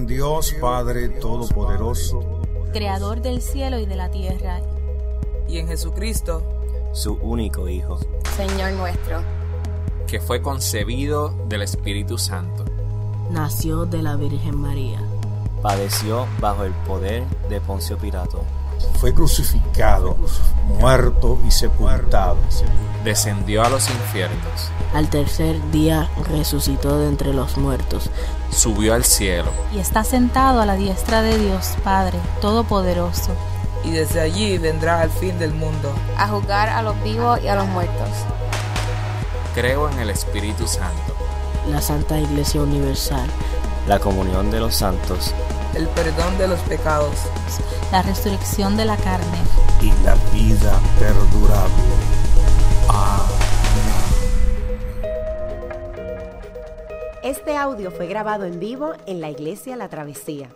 en 0.00 0.06
Dios 0.06 0.54
Padre 0.58 1.10
Todopoderoso, 1.10 2.40
Creador 2.72 3.20
del 3.20 3.42
cielo 3.42 3.78
y 3.78 3.84
de 3.84 3.96
la 3.96 4.10
tierra, 4.10 4.62
y 5.46 5.58
en 5.58 5.68
Jesucristo, 5.68 6.42
su 6.92 7.14
único 7.16 7.68
Hijo, 7.68 7.98
Señor 8.34 8.72
nuestro, 8.72 9.22
que 10.06 10.18
fue 10.18 10.40
concebido 10.40 11.34
del 11.48 11.60
Espíritu 11.60 12.16
Santo. 12.16 12.64
Nació 13.30 13.84
de 13.84 14.02
la 14.02 14.16
Virgen 14.16 14.56
María. 14.56 15.02
Padeció 15.60 16.26
bajo 16.40 16.64
el 16.64 16.72
poder 16.86 17.24
de 17.50 17.60
Poncio 17.60 17.98
Pilato. 17.98 18.42
Fue 19.00 19.12
crucificado, 19.12 20.16
muerto 20.78 21.38
y 21.46 21.50
sepultado. 21.50 22.38
Descendió 23.04 23.62
a 23.62 23.68
los 23.68 23.90
infiernos. 23.90 24.70
Al 24.94 25.10
tercer 25.10 25.56
día 25.70 26.10
resucitó 26.30 26.98
de 26.98 27.08
entre 27.08 27.34
los 27.34 27.58
muertos. 27.58 28.10
Subió 28.50 28.94
al 28.94 29.04
cielo. 29.04 29.50
Y 29.72 29.78
está 29.78 30.04
sentado 30.04 30.60
a 30.60 30.66
la 30.66 30.74
diestra 30.74 31.22
de 31.22 31.38
Dios 31.38 31.76
Padre 31.84 32.18
Todopoderoso. 32.40 33.34
Y 33.84 33.90
desde 33.90 34.20
allí 34.20 34.58
vendrá 34.58 35.00
al 35.00 35.10
fin 35.10 35.38
del 35.38 35.54
mundo. 35.54 35.92
A 36.18 36.28
juzgar 36.28 36.68
a 36.68 36.82
los 36.82 37.00
vivos 37.02 37.40
y 37.42 37.48
a 37.48 37.54
los 37.54 37.66
muertos. 37.68 38.08
Creo 39.54 39.88
en 39.88 39.98
el 40.00 40.10
Espíritu 40.10 40.66
Santo. 40.66 41.14
La 41.70 41.80
Santa 41.80 42.18
Iglesia 42.18 42.60
Universal. 42.60 43.28
La 43.86 43.98
comunión 43.98 44.50
de 44.50 44.60
los 44.60 44.74
santos. 44.74 45.32
El 45.74 45.88
perdón 45.88 46.36
de 46.38 46.48
los 46.48 46.60
pecados. 46.60 47.14
La 47.92 48.02
resurrección 48.02 48.76
de 48.76 48.84
la 48.84 48.96
carne. 48.96 49.38
Y 49.80 49.92
la 50.04 50.14
vida 50.32 50.78
perdurable. 50.98 51.99
Este 57.30 57.56
audio 57.56 57.92
fue 57.92 58.08
grabado 58.08 58.44
en 58.44 58.58
vivo 58.58 58.92
en 59.06 59.20
la 59.20 59.30
iglesia 59.30 59.76
La 59.76 59.88
Travesía. 59.88 60.48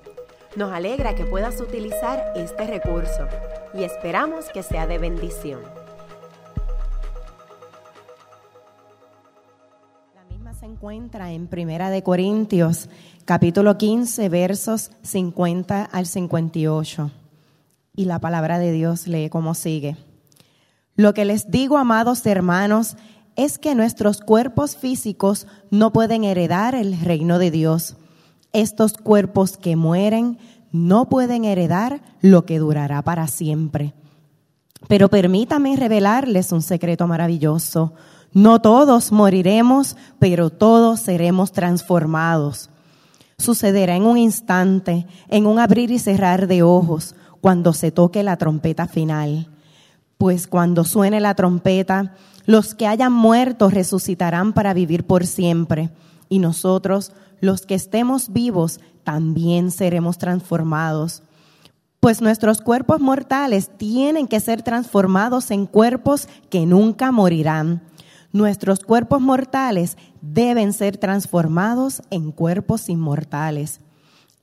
Nos 0.56 0.72
alegra 0.72 1.14
que 1.14 1.25
puedas 1.25 1.61
utilizar 1.61 2.33
este 2.34 2.66
recurso 2.66 3.28
y 3.75 3.84
esperamos 3.84 4.47
que 4.53 4.64
sea 4.64 4.89
de 4.89 4.98
bendición. 4.98 5.61
La 10.16 10.25
misma 10.25 10.53
se 10.55 10.66
encuentra 10.66 11.31
en 11.31 11.47
Primera 11.47 11.91
de 11.91 12.03
Corintios, 12.03 12.88
capítulo 13.25 13.78
15, 13.78 14.28
versos 14.28 14.91
50 15.03 15.84
al 15.84 16.06
58. 16.06 17.12
Y 17.94 18.06
la 18.06 18.19
palabra 18.19 18.59
de 18.59 18.72
Dios 18.72 19.06
lee 19.06 19.28
como 19.28 19.55
sigue. 19.55 19.97
Lo 20.97 21.14
que 21.14 21.25
les 21.25 21.53
digo, 21.53 21.78
amados 21.78 22.27
hermanos, 22.27 22.97
es 23.37 23.59
que 23.59 23.75
nuestros 23.75 24.21
cuerpos 24.21 24.77
físicos 24.77 25.47
no 25.71 25.93
pueden 25.93 26.25
heredar 26.25 26.75
el 26.75 26.99
reino 27.01 27.39
de 27.39 27.51
Dios. 27.51 27.97
Estos 28.53 28.95
cuerpos 28.95 29.57
que 29.57 29.77
mueren 29.77 30.39
no 30.71 31.09
pueden 31.09 31.45
heredar 31.45 32.03
lo 32.21 32.47
que 32.47 32.59
durará 32.59 33.03
para 33.03 33.27
siempre. 33.27 33.95
Pero 34.89 35.09
permítame 35.09 35.77
revelarles 35.77 36.53
un 36.53 36.62
secreto 36.62 37.07
maravilloso. 37.07 37.95
No 38.33 38.61
todos 38.61 39.12
moriremos, 39.12 39.97
pero 40.19 40.51
todos 40.51 41.01
seremos 41.01 41.53
transformados. 41.53 42.71
Sucederá 43.39 43.97
en 43.97 44.05
un 44.05 44.19
instante, 44.19 45.07
en 45.29 45.47
un 45.47 45.59
abrir 45.59 45.91
y 45.91 45.99
cerrar 45.99 46.47
de 46.47 46.62
ojos, 46.62 47.15
cuando 47.41 47.73
se 47.73 47.91
toque 47.91 48.23
la 48.23 48.37
trompeta 48.37 48.87
final. 48.87 49.49
Pues 50.19 50.47
cuando 50.47 50.85
suene 50.85 51.21
la 51.21 51.35
trompeta, 51.35 52.15
los 52.47 52.75
que 52.75 52.87
hayan 52.87 53.12
muerto 53.12 53.70
resucitarán 53.70 54.53
para 54.53 54.75
vivir 54.75 55.05
por 55.05 55.27
siempre, 55.27 55.91
y 56.28 56.39
nosotros, 56.39 57.12
los 57.41 57.67
que 57.67 57.75
estemos 57.75 58.33
vivos, 58.33 58.81
también 59.03 59.70
seremos 59.70 60.19
transformados. 60.19 61.22
Pues 62.00 62.21
nuestros 62.21 62.60
cuerpos 62.60 63.00
mortales 63.00 63.71
tienen 63.78 64.28
que 64.28 64.41
ser 64.41 64.62
transformados 64.62 65.50
en 65.50 65.66
cuerpos 65.66 66.28
que 66.50 66.66
nunca 66.66 67.12
morirán. 67.12 67.82
Nuestros 68.32 68.81
cuerpos 68.81 69.21
mortales 69.21 69.97
deben 70.21 70.72
ser 70.72 70.99
transformados 70.99 72.03
en 72.11 72.32
cuerpos 72.32 72.88
inmortales. 72.88 73.81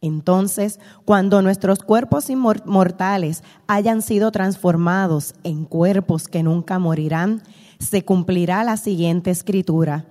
Entonces, 0.01 0.79
cuando 1.05 1.43
nuestros 1.43 1.83
cuerpos 1.83 2.27
mortales 2.65 3.43
hayan 3.67 4.01
sido 4.01 4.31
transformados 4.31 5.35
en 5.43 5.65
cuerpos 5.65 6.27
que 6.27 6.41
nunca 6.41 6.79
morirán, 6.79 7.43
se 7.79 8.03
cumplirá 8.03 8.63
la 8.63 8.77
siguiente 8.77 9.29
escritura. 9.29 10.05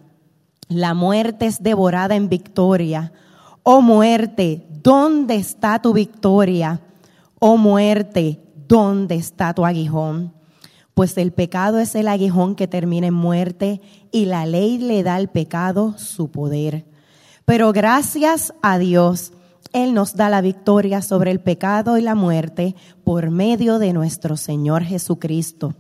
La 0.68 0.94
muerte 0.94 1.46
es 1.46 1.62
devorada 1.62 2.14
en 2.14 2.28
victoria. 2.28 3.12
Oh 3.64 3.82
muerte, 3.82 4.68
¿dónde 4.70 5.34
está 5.34 5.82
tu 5.82 5.92
victoria? 5.92 6.80
Oh 7.40 7.56
muerte, 7.56 8.40
¿dónde 8.68 9.16
está 9.16 9.52
tu 9.54 9.66
aguijón? 9.66 10.32
Pues 10.94 11.18
el 11.18 11.32
pecado 11.32 11.80
es 11.80 11.96
el 11.96 12.06
aguijón 12.06 12.54
que 12.54 12.68
termina 12.68 13.08
en 13.08 13.14
muerte 13.14 13.80
y 14.12 14.26
la 14.26 14.46
ley 14.46 14.78
le 14.78 15.02
da 15.02 15.16
al 15.16 15.30
pecado 15.30 15.98
su 15.98 16.30
poder. 16.30 16.84
Pero 17.44 17.72
gracias 17.72 18.54
a 18.62 18.78
Dios, 18.78 19.32
Él 19.72 19.94
nos 19.94 20.16
da 20.16 20.28
la 20.28 20.40
victoria 20.40 21.02
sobre 21.02 21.30
el 21.30 21.40
pecado 21.40 21.96
y 21.96 22.02
la 22.02 22.14
muerte 22.14 22.74
por 23.04 23.30
medio 23.30 23.78
de 23.78 23.92
nuestro 23.92 24.36
Señor 24.36 24.82
Jesucristo. 24.82 25.74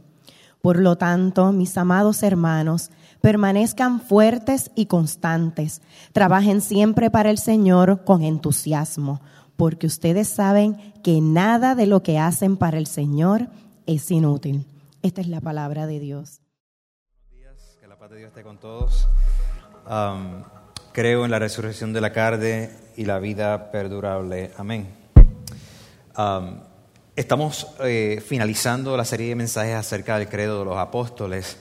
Por 0.62 0.78
lo 0.78 0.96
tanto, 0.96 1.52
mis 1.52 1.76
amados 1.78 2.22
hermanos, 2.22 2.90
permanezcan 3.20 4.00
fuertes 4.00 4.70
y 4.74 4.86
constantes. 4.86 5.82
Trabajen 6.12 6.60
siempre 6.60 7.10
para 7.10 7.30
el 7.30 7.38
Señor 7.38 8.04
con 8.04 8.22
entusiasmo, 8.22 9.20
porque 9.56 9.86
ustedes 9.86 10.28
saben 10.28 10.76
que 11.02 11.20
nada 11.20 11.74
de 11.74 11.86
lo 11.86 12.02
que 12.02 12.18
hacen 12.18 12.56
para 12.56 12.78
el 12.78 12.86
Señor 12.86 13.48
es 13.86 14.10
inútil. 14.10 14.66
Esta 15.02 15.20
es 15.20 15.28
la 15.28 15.40
palabra 15.40 15.86
de 15.86 15.98
Dios. 15.98 16.40
Buenos 17.30 17.58
días, 17.58 17.76
que 17.80 17.86
la 17.86 17.98
paz 17.98 18.10
de 18.10 18.18
Dios 18.18 18.28
esté 18.28 18.42
con 18.42 18.58
todos. 18.58 19.08
Creo 20.92 21.24
en 21.24 21.30
la 21.30 21.38
resurrección 21.38 21.92
de 21.92 22.00
la 22.00 22.12
carne 22.12 22.70
y 22.96 23.04
la 23.04 23.18
vida 23.18 23.70
perdurable. 23.70 24.50
Amén. 24.56 24.88
Estamos 27.16 27.68
eh, 27.80 28.22
finalizando 28.26 28.96
la 28.96 29.04
serie 29.04 29.28
de 29.28 29.34
mensajes 29.34 29.74
acerca 29.74 30.18
del 30.18 30.28
credo 30.28 30.60
de 30.60 30.64
los 30.64 30.76
apóstoles 30.76 31.56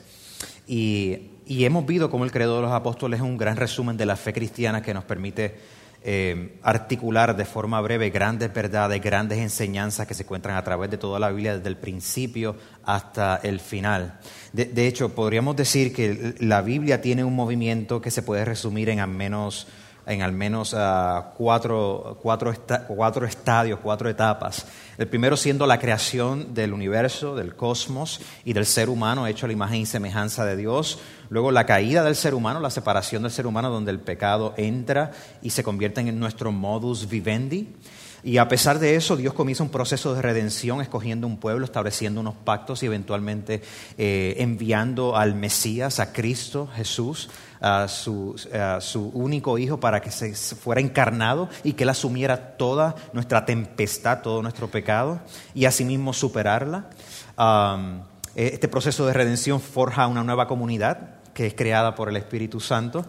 y, 0.68 1.32
y, 1.46 1.66
hemos 1.66 1.86
visto 1.86 2.10
cómo 2.10 2.24
el 2.24 2.32
credo 2.32 2.58
de 2.58 2.64
los 2.64 2.72
apóstoles 2.72 3.20
es 3.20 3.26
un 3.26 3.38
gran 3.38 3.58
resumen 3.58 3.98
de 3.98 4.06
la 4.06 4.16
fe 4.16 4.34
cristiana 4.34 4.82
que 4.82 4.94
nos 4.94 5.04
permite 5.04 5.58
eh, 6.04 6.58
articular 6.64 7.36
de 7.36 7.46
forma 7.46 7.82
breve 7.82 8.10
grandes 8.10 8.54
verdades, 8.54 9.02
grandes 9.02 9.40
enseñanzas 9.40 10.08
que 10.08 10.14
se 10.14 10.24
encuentran 10.24 10.56
a 10.56 10.64
través 10.64 10.90
de 10.90 10.98
toda 10.98 11.20
la 11.20 11.30
Biblia 11.30 11.58
desde 11.58 11.70
el 11.70 11.78
principio 11.78 12.56
hasta 12.84 13.38
el 13.44 13.60
final. 13.60 14.20
De, 14.54 14.66
de 14.66 14.88
hecho, 14.88 15.14
podríamos 15.14 15.56
decir 15.56 15.94
que 15.94 16.36
la 16.40 16.62
Biblia 16.62 17.02
tiene 17.02 17.24
un 17.24 17.36
movimiento 17.36 18.02
que 18.02 18.12
se 18.12 18.22
puede 18.22 18.46
resumir 18.46 18.90
en 18.90 19.00
al 19.00 19.10
menos 19.10 19.68
en 20.06 20.22
al 20.22 20.32
menos 20.32 20.74
uh, 20.74 21.36
cuatro, 21.38 22.18
cuatro, 22.22 22.54
cuatro, 22.88 23.26
estadios, 23.26 23.80
cuatro 23.82 24.10
etapas. 24.10 24.66
El 24.98 25.08
primero 25.08 25.38
siendo 25.38 25.68
la 25.68 25.80
creación 25.80 26.54
del 26.54 26.74
universo, 26.74 27.36
del 27.36 27.56
cosmos 27.56 28.22
y 28.44 28.54
del 28.54 28.66
ser 28.66 28.90
humano 28.90 29.28
hecho 29.28 29.46
a 29.46 29.48
la 29.48 29.54
imagen 29.54 29.82
y 29.82 29.86
semejanza 29.86 30.46
de 30.46 30.58
Dios. 30.58 31.00
Luego 31.30 31.52
la 31.52 31.66
caída 31.66 32.04
del 32.04 32.16
ser 32.16 32.34
humano, 32.34 32.60
la 32.60 32.70
separación 32.70 33.24
del 33.24 33.32
ser 33.32 33.48
humano 33.48 33.70
donde 33.70 33.92
el 33.92 34.00
pecado 34.00 34.54
entra 34.58 35.12
y 35.42 35.52
se 35.52 35.64
convierte 35.64 36.02
en 36.02 36.20
nuestro 36.20 36.52
modus 36.52 37.08
vivendi. 37.08 37.76
Y 38.24 38.38
a 38.38 38.48
pesar 38.50 38.80
de 38.80 38.96
eso, 38.96 39.16
Dios 39.16 39.34
comienza 39.34 39.64
un 39.64 39.70
proceso 39.70 40.14
de 40.14 40.22
redención, 40.22 40.82
escogiendo 40.82 41.26
un 41.26 41.38
pueblo, 41.38 41.64
estableciendo 41.64 42.20
unos 42.20 42.36
pactos 42.36 42.84
y 42.84 42.88
eventualmente 42.88 43.62
eh, 43.98 44.36
enviando 44.40 45.16
al 45.16 45.36
Mesías, 45.36 46.00
a 46.00 46.12
Cristo 46.12 46.68
Jesús, 46.76 47.30
a 47.62 47.88
su, 47.88 48.36
su, 48.80 49.10
único 49.14 49.58
hijo 49.58 49.80
para 49.80 50.02
que 50.02 50.12
se 50.12 50.34
fuera 50.34 50.82
encarnado 50.82 51.50
y 51.64 51.74
que 51.74 51.84
él 51.84 51.90
asumiera 51.90 52.58
toda 52.58 52.96
nuestra 53.14 53.46
tempestad, 53.46 54.22
todo 54.22 54.42
nuestro 54.42 54.70
pecado 54.70 55.20
y 55.54 55.66
asimismo 55.66 56.14
superarla. 56.14 56.90
Um, 57.38 58.02
este 58.36 58.68
proceso 58.68 59.06
de 59.06 59.14
redención 59.14 59.60
forja 59.60 60.08
una 60.08 60.24
nueva 60.24 60.48
comunidad 60.48 61.20
que 61.34 61.48
es 61.48 61.54
creada 61.54 61.96
por 61.96 62.10
el 62.10 62.18
Espíritu 62.18 62.60
Santo. 62.60 63.06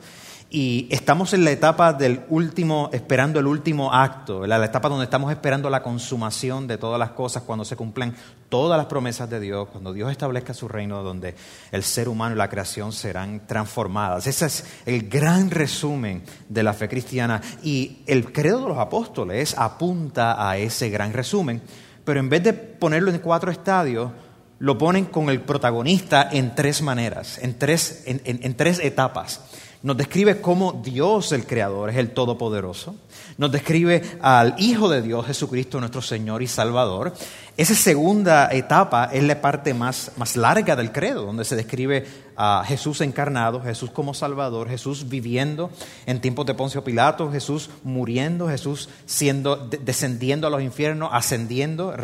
Y 0.52 0.88
estamos 0.91 1.32
en 1.32 1.44
la 1.44 1.52
etapa 1.52 1.93
del 1.93 2.23
último, 2.29 2.91
esperando 2.93 3.38
el 3.38 3.47
último 3.47 3.94
acto, 3.94 4.44
la 4.49 4.64
etapa 4.64 4.88
donde 4.88 5.05
estamos 5.05 5.31
esperando 5.31 5.70
la 5.70 5.81
consumación 5.81 6.67
de 6.67 6.76
todas 6.76 6.99
las 6.99 7.11
cosas, 7.11 7.44
cuando 7.44 7.64
se 7.64 7.76
cumplan 7.76 8.17
todas 8.49 8.76
las 8.76 8.87
promesas 8.87 9.31
de 9.31 9.38
Dios, 9.38 9.69
cuando 9.70 9.93
Dios 9.93 10.11
establezca 10.11 10.52
su 10.52 10.67
reino, 10.67 11.05
donde 11.05 11.37
el 11.70 11.85
ser 11.85 12.08
humano 12.08 12.35
y 12.35 12.38
la 12.38 12.49
creación 12.49 12.91
serán 12.91 13.47
transformadas. 13.47 14.26
Ese 14.26 14.47
es 14.47 14.64
el 14.87 15.08
gran 15.08 15.52
resumen 15.52 16.25
de 16.49 16.64
la 16.64 16.73
fe 16.73 16.88
cristiana. 16.88 17.41
Y 17.62 17.99
el 18.06 18.32
credo 18.32 18.62
de 18.62 18.69
los 18.70 18.79
apóstoles 18.79 19.56
apunta 19.56 20.50
a 20.50 20.56
ese 20.56 20.91
gran 20.91 21.12
resumen, 21.12 21.62
pero 22.05 22.19
en 22.19 22.29
vez 22.29 22.43
de 22.43 22.55
ponerlo 22.55 23.12
en 23.12 23.20
cuatro 23.20 23.52
estadios, 23.52 24.11
lo 24.58 24.76
ponen 24.76 25.06
con 25.06 25.31
el 25.31 25.41
protagonista 25.41 26.29
en 26.31 26.56
tres 26.56 26.82
maneras, 26.82 27.38
en 27.38 27.56
tres, 27.56 28.02
en, 28.06 28.20
en, 28.25 28.41
en 28.43 28.56
tres 28.56 28.81
etapas. 28.81 29.41
Nos 29.82 29.96
describe 29.96 30.42
cómo 30.42 30.78
Dios, 30.84 31.32
el 31.32 31.46
Creador, 31.46 31.88
es 31.88 31.96
el 31.96 32.10
Todopoderoso. 32.10 32.96
Nos 33.38 33.50
describe 33.50 34.02
al 34.20 34.54
Hijo 34.58 34.90
de 34.90 35.00
Dios, 35.00 35.24
Jesucristo, 35.24 35.80
nuestro 35.80 36.02
Señor 36.02 36.42
y 36.42 36.46
Salvador. 36.46 37.14
Esa 37.56 37.74
segunda 37.74 38.50
etapa 38.52 39.08
es 39.10 39.22
la 39.22 39.40
parte 39.40 39.72
más, 39.72 40.12
más 40.18 40.36
larga 40.36 40.76
del 40.76 40.92
credo, 40.92 41.24
donde 41.24 41.46
se 41.46 41.56
describe 41.56 42.06
a 42.36 42.62
Jesús 42.66 43.00
encarnado, 43.00 43.62
Jesús 43.62 43.90
como 43.90 44.12
Salvador, 44.12 44.68
Jesús 44.68 45.08
viviendo 45.08 45.70
en 46.04 46.20
tiempos 46.20 46.44
de 46.44 46.52
Poncio 46.52 46.84
Pilato, 46.84 47.32
Jesús 47.32 47.70
muriendo, 47.82 48.48
Jesús 48.48 48.90
siendo, 49.06 49.56
descendiendo 49.56 50.46
a 50.46 50.50
los 50.50 50.60
infiernos, 50.60 51.08
ascendiendo, 51.10 51.94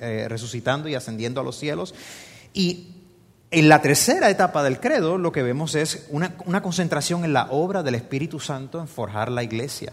eh, 0.00 0.26
resucitando 0.28 0.88
y 0.88 0.94
ascendiendo 0.94 1.40
a 1.40 1.44
los 1.44 1.56
cielos. 1.56 1.92
Y 2.54 2.95
en 3.50 3.68
la 3.68 3.80
tercera 3.80 4.28
etapa 4.30 4.62
del 4.62 4.80
credo 4.80 5.18
lo 5.18 5.32
que 5.32 5.42
vemos 5.42 5.74
es 5.74 6.06
una, 6.10 6.34
una, 6.46 6.62
concentración 6.62 7.24
en 7.24 7.32
la 7.32 7.48
obra 7.50 7.82
del 7.82 7.94
Espíritu 7.94 8.40
Santo 8.40 8.80
en 8.80 8.88
forjar 8.88 9.30
la 9.30 9.42
iglesia, 9.42 9.92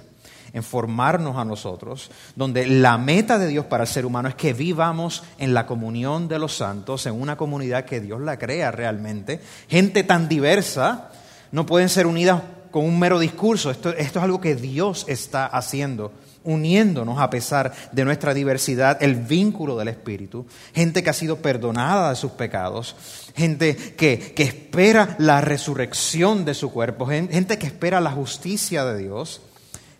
en 0.54 0.64
formarnos 0.64 1.38
a 1.38 1.46
nosotros, 1.46 2.10
donde 2.36 2.66
la 2.66 2.98
meta 2.98 3.38
de 3.38 3.48
Dios 3.48 3.66
para 3.66 3.84
el 3.84 3.90
ser 3.90 4.06
humano 4.06 4.30
es 4.30 4.36
que 4.36 4.54
vivamos 4.54 5.24
en 5.38 5.54
la 5.54 5.66
comunión 5.66 6.28
de 6.28 6.40
los 6.40 6.56
santos, 6.56 7.06
en 7.06 7.20
una 7.20 7.38
comunidad 7.38 7.86
que 7.86 8.02
Dios 8.02 8.22
la 8.22 8.40
crea 8.40 8.72
realmente. 8.72 9.40
Gente 9.70 10.04
tan 10.04 10.28
diversa 10.28 11.12
no 11.52 11.66
pueden 11.66 11.90
ser 11.90 12.08
unidas 12.08 12.42
con 12.72 12.86
un 12.86 12.98
mero 12.98 13.20
discurso, 13.20 13.70
esto, 13.70 13.90
esto 13.90 14.20
es 14.20 14.24
algo 14.24 14.42
que 14.42 14.56
Dios 14.56 15.06
está 15.08 15.46
haciendo 15.46 16.12
uniéndonos 16.44 17.19
a 17.19 17.30
pesar 17.30 17.74
de 17.92 18.06
nuestra 18.06 18.34
diversidad, 18.34 19.01
el 19.01 19.16
vínculo 19.16 19.78
del 19.78 19.88
Espíritu, 19.88 20.45
gente 20.74 21.04
que 21.04 21.10
ha 21.10 21.13
sido 21.13 21.38
perdonada 21.38 22.10
de 22.10 22.16
sus 22.16 22.31
pecados, 22.31 22.95
gente 23.36 23.75
que, 23.75 24.34
que 24.36 24.44
espera 24.44 25.16
la 25.19 25.42
resurrección 25.42 26.45
de 26.45 26.54
su 26.54 26.72
cuerpo, 26.72 27.06
gente 27.07 27.57
que 27.57 27.68
espera 27.68 28.01
la 28.01 28.12
justicia 28.12 28.86
de 28.86 28.98
Dios, 28.98 29.42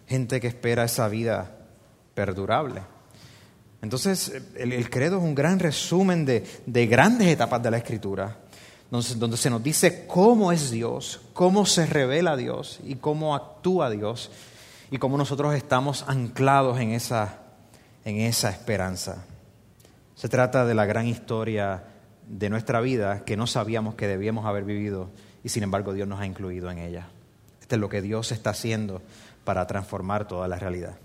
gente 0.08 0.42
que 0.42 0.48
espera 0.48 0.84
esa 0.84 1.08
vida 1.08 1.52
perdurable. 2.14 2.82
Entonces, 3.82 4.32
el, 4.56 4.90
credo 4.90 5.18
es 5.18 5.24
un 5.24 5.36
gran 5.36 5.60
resumen 5.60 6.26
de, 6.26 6.46
de 6.66 6.88
grandes 6.88 7.28
etapas 7.28 7.62
de 7.62 7.72
la 7.72 7.78
Escritura, 7.78 8.38
donde, 8.90 9.16
donde 9.16 9.38
se 9.38 9.50
nos 9.50 9.62
dice 9.62 10.06
cómo 10.08 10.52
es 10.52 10.72
Dios, 10.72 11.20
cómo 11.34 11.66
se 11.66 11.86
revela 11.86 12.38
Dios 12.38 12.80
y 12.86 12.96
cómo 12.96 13.36
actúa 13.36 13.90
Dios 13.90 14.30
y 14.92 14.98
cómo 14.98 15.18
nosotros 15.18 15.54
estamos 15.56 16.06
anclados 16.08 16.80
en 16.80 16.92
esa, 16.92 17.40
en 18.06 18.18
esa 18.18 18.50
esperanza. 18.50 19.26
Se 20.16 20.30
trata 20.30 20.66
de 20.66 20.76
la 20.76 20.86
gran 20.86 21.08
historia 21.08 21.84
de 22.28 22.50
nuestra 22.50 22.82
vida 22.82 23.26
que 23.26 23.36
no 23.36 23.48
sabíamos 23.48 23.96
que 23.96 24.08
debíamos 24.08 24.46
haber 24.46 24.64
vivido 24.64 25.10
y 25.44 25.50
sin 25.50 25.64
embargo 25.64 25.94
Dios 25.94 26.08
nos 26.08 26.20
ha 26.20 26.26
incluido 26.26 26.70
en 26.72 26.78
ella. 26.78 27.08
Esto 27.60 27.76
es 27.76 27.82
lo 27.82 27.90
que 27.90 28.02
Dios 28.02 28.32
está 28.32 28.52
haciendo 28.52 29.02
para 29.44 29.68
transformar 29.68 30.28
toda 30.28 30.48
la 30.48 30.58
realidad. 30.58 30.96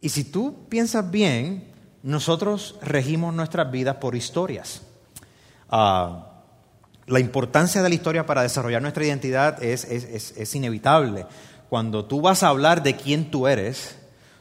Y 0.00 0.10
si 0.10 0.24
tú 0.24 0.68
piensas 0.68 1.10
bien, 1.10 1.64
nosotros 2.02 2.78
regimos 2.82 3.34
nuestras 3.34 3.70
vidas 3.70 3.96
por 3.96 4.14
historias. 4.14 4.82
Ah, 5.70 6.26
la 7.06 7.20
importancia 7.20 7.82
de 7.82 7.88
la 7.88 7.94
historia 7.94 8.26
para 8.26 8.42
desarrollar 8.42 8.82
nuestra 8.82 9.04
identidad 9.04 9.62
es, 9.62 9.84
es, 9.84 10.36
es 10.36 10.54
inevitable 10.54 11.26
cuando 11.68 12.04
tú 12.04 12.20
vas 12.20 12.42
a 12.42 12.48
hablar 12.48 12.82
de 12.82 12.96
quién 12.96 13.30
tú 13.30 13.46
eres, 13.46 13.96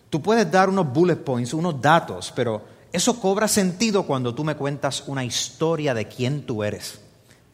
tú 0.09 0.21
puedes 0.21 0.49
dar 0.49 0.69
unos 0.69 0.91
bullet 0.91 1.17
points, 1.17 1.53
unos 1.53 1.81
datos, 1.81 2.31
pero 2.35 2.61
eso 2.93 3.19
cobra 3.19 3.47
sentido 3.47 4.03
cuando 4.03 4.33
tú 4.33 4.43
me 4.43 4.55
cuentas 4.55 5.03
una 5.07 5.25
historia 5.25 5.93
de 5.93 6.07
quién 6.07 6.43
tú 6.43 6.63
eres, 6.63 7.01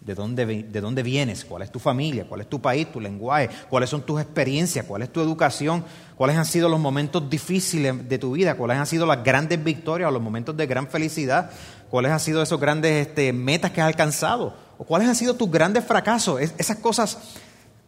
de 0.02 0.14
dónde, 0.14 0.46
de 0.46 0.82
dónde 0.82 1.02
vienes, 1.02 1.44
cuál 1.44 1.64
es 1.64 1.72
tu 1.72 1.80
familia, 1.80 2.26
cuál 2.28 2.42
es 2.42 2.50
tu 2.50 2.62
país, 2.62 2.92
tu 2.92 3.00
lenguaje, 3.00 3.50
cuáles 3.70 3.90
son 3.90 4.04
tus 4.04 4.22
experiencias, 4.22 4.86
cuál 4.86 5.02
es 5.02 5.12
tu 5.12 5.22
educación, 5.22 5.84
cuáles 6.16 6.38
han 6.38 6.46
sido 6.46 6.70
los 6.70 6.80
momentos 6.80 7.28
difíciles 7.28 8.08
de 8.08 8.20
tu 8.20 8.34
vida, 8.34 8.56
cuáles 8.56 8.78
han 8.78 8.86
sido 8.86 9.08
las 9.08 9.24
grandes 9.24 9.64
victorias 9.64 10.10
o 10.10 10.12
los 10.12 10.22
momentos 10.22 10.56
de 10.56 10.68
gran 10.68 10.88
felicidad, 10.88 11.50
cuáles 11.90 12.12
han 12.12 12.20
sido 12.20 12.44
esos 12.44 12.60
grandes 12.60 13.08
este, 13.08 13.34
metas 13.34 13.72
que 13.72 13.82
has 13.82 13.88
alcanzado, 13.88 14.54
o 14.78 14.84
cuáles 14.84 15.08
han 15.08 15.16
sido 15.16 15.34
tus 15.34 15.50
grandes 15.50 15.84
fracasos. 15.84 16.42
esas 16.42 16.78
cosas 16.78 17.18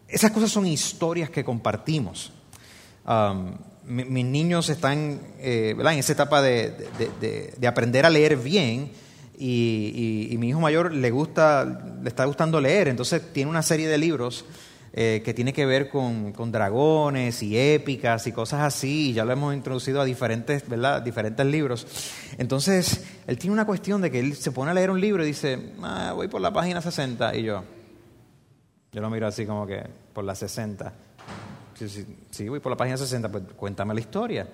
esas 0.08 0.32
cosas 0.32 0.52
son 0.52 0.66
historias 0.68 1.30
que 1.30 1.44
compartimos. 1.44 2.32
mis 3.86 4.26
niños 4.26 4.70
están 4.70 5.20
eh, 5.40 5.76
en 5.78 5.88
esa 6.00 6.14
etapa 6.14 6.42
de, 6.42 7.58
aprender 7.68 8.06
a 8.06 8.10
leer 8.10 8.38
bien 8.38 8.92
y, 9.38 10.36
mi 10.40 10.50
hijo 10.50 10.60
mayor 10.60 10.94
le 10.94 11.12
gusta, 11.12 11.66
le 12.02 12.10
está 12.10 12.26
gustando 12.26 12.62
leer, 12.62 12.88
entonces 12.88 13.34
tiene 13.34 13.50
una 13.50 13.64
serie 13.64 13.88
de 13.88 13.98
libros 13.98 14.46
eh, 14.98 15.22
que 15.26 15.34
tiene 15.34 15.52
que 15.52 15.66
ver 15.66 15.90
con, 15.90 16.32
dragones 16.54 17.44
y 17.44 17.58
épicas 17.58 18.28
y 18.28 18.32
cosas 18.32 18.62
así, 18.62 19.10
y 19.10 19.14
ya 19.14 19.26
lo 19.26 19.34
hemos 19.34 19.54
introducido 19.54 20.00
a 20.00 20.06
diferentes, 20.06 20.64
diferentes 21.04 21.46
libros. 21.46 21.86
Entonces, 22.38 23.04
él 23.28 23.38
tiene 23.38 23.54
una 23.54 23.66
cuestión 23.66 24.02
de 24.02 24.10
que 24.10 24.22
él 24.22 24.36
se 24.36 24.52
pone 24.52 24.72
a 24.72 24.74
leer 24.74 24.92
un 24.92 25.02
libro 25.02 25.22
y 25.22 25.28
dice, 25.28 25.74
ah, 25.82 26.14
voy 26.16 26.30
por 26.30 26.40
la 26.40 26.54
página 26.54 26.82
60, 26.82 27.36
y 27.36 27.44
yo, 27.44 27.64
yo 28.96 29.02
lo 29.02 29.10
miro 29.10 29.28
así 29.28 29.46
como 29.46 29.68
que 29.68 29.84
por 30.14 30.24
la 30.24 30.34
60. 30.34 30.94
Sí, 32.32 32.48
voy 32.48 32.62
por 32.62 32.70
la 32.70 32.78
página 32.78 32.96
60, 32.96 33.30
pues 33.30 33.44
cuéntame 33.54 33.94
la 33.94 34.00
historia. 34.00 34.48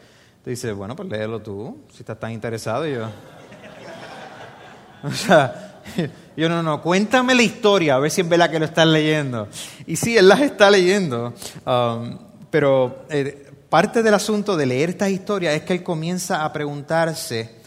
Te 0.43 0.49
dice, 0.49 0.71
bueno, 0.71 0.95
pues 0.95 1.07
léelo 1.09 1.39
tú, 1.43 1.83
si 1.93 1.99
estás 1.99 2.19
tan 2.19 2.31
interesado. 2.31 2.88
Y 2.88 2.93
yo, 2.93 3.07
o 5.03 5.11
sea, 5.11 5.83
yo 6.35 6.49
no, 6.49 6.63
no, 6.63 6.81
cuéntame 6.81 7.35
la 7.35 7.43
historia, 7.43 7.93
a 7.93 7.99
ver 7.99 8.09
si 8.09 8.21
es 8.21 8.27
verdad 8.27 8.49
que 8.49 8.57
lo 8.57 8.65
estás 8.65 8.88
leyendo. 8.88 9.47
Y 9.85 9.95
sí, 9.95 10.17
él 10.17 10.27
las 10.27 10.41
está 10.41 10.71
leyendo. 10.71 11.35
Um, 11.63 12.17
pero 12.49 13.05
eh, 13.11 13.47
parte 13.69 14.01
del 14.01 14.15
asunto 14.15 14.57
de 14.57 14.65
leer 14.65 14.89
estas 14.89 15.11
historias 15.11 15.53
es 15.53 15.61
que 15.61 15.73
él 15.73 15.83
comienza 15.83 16.44
a 16.44 16.51
preguntarse, 16.51 17.57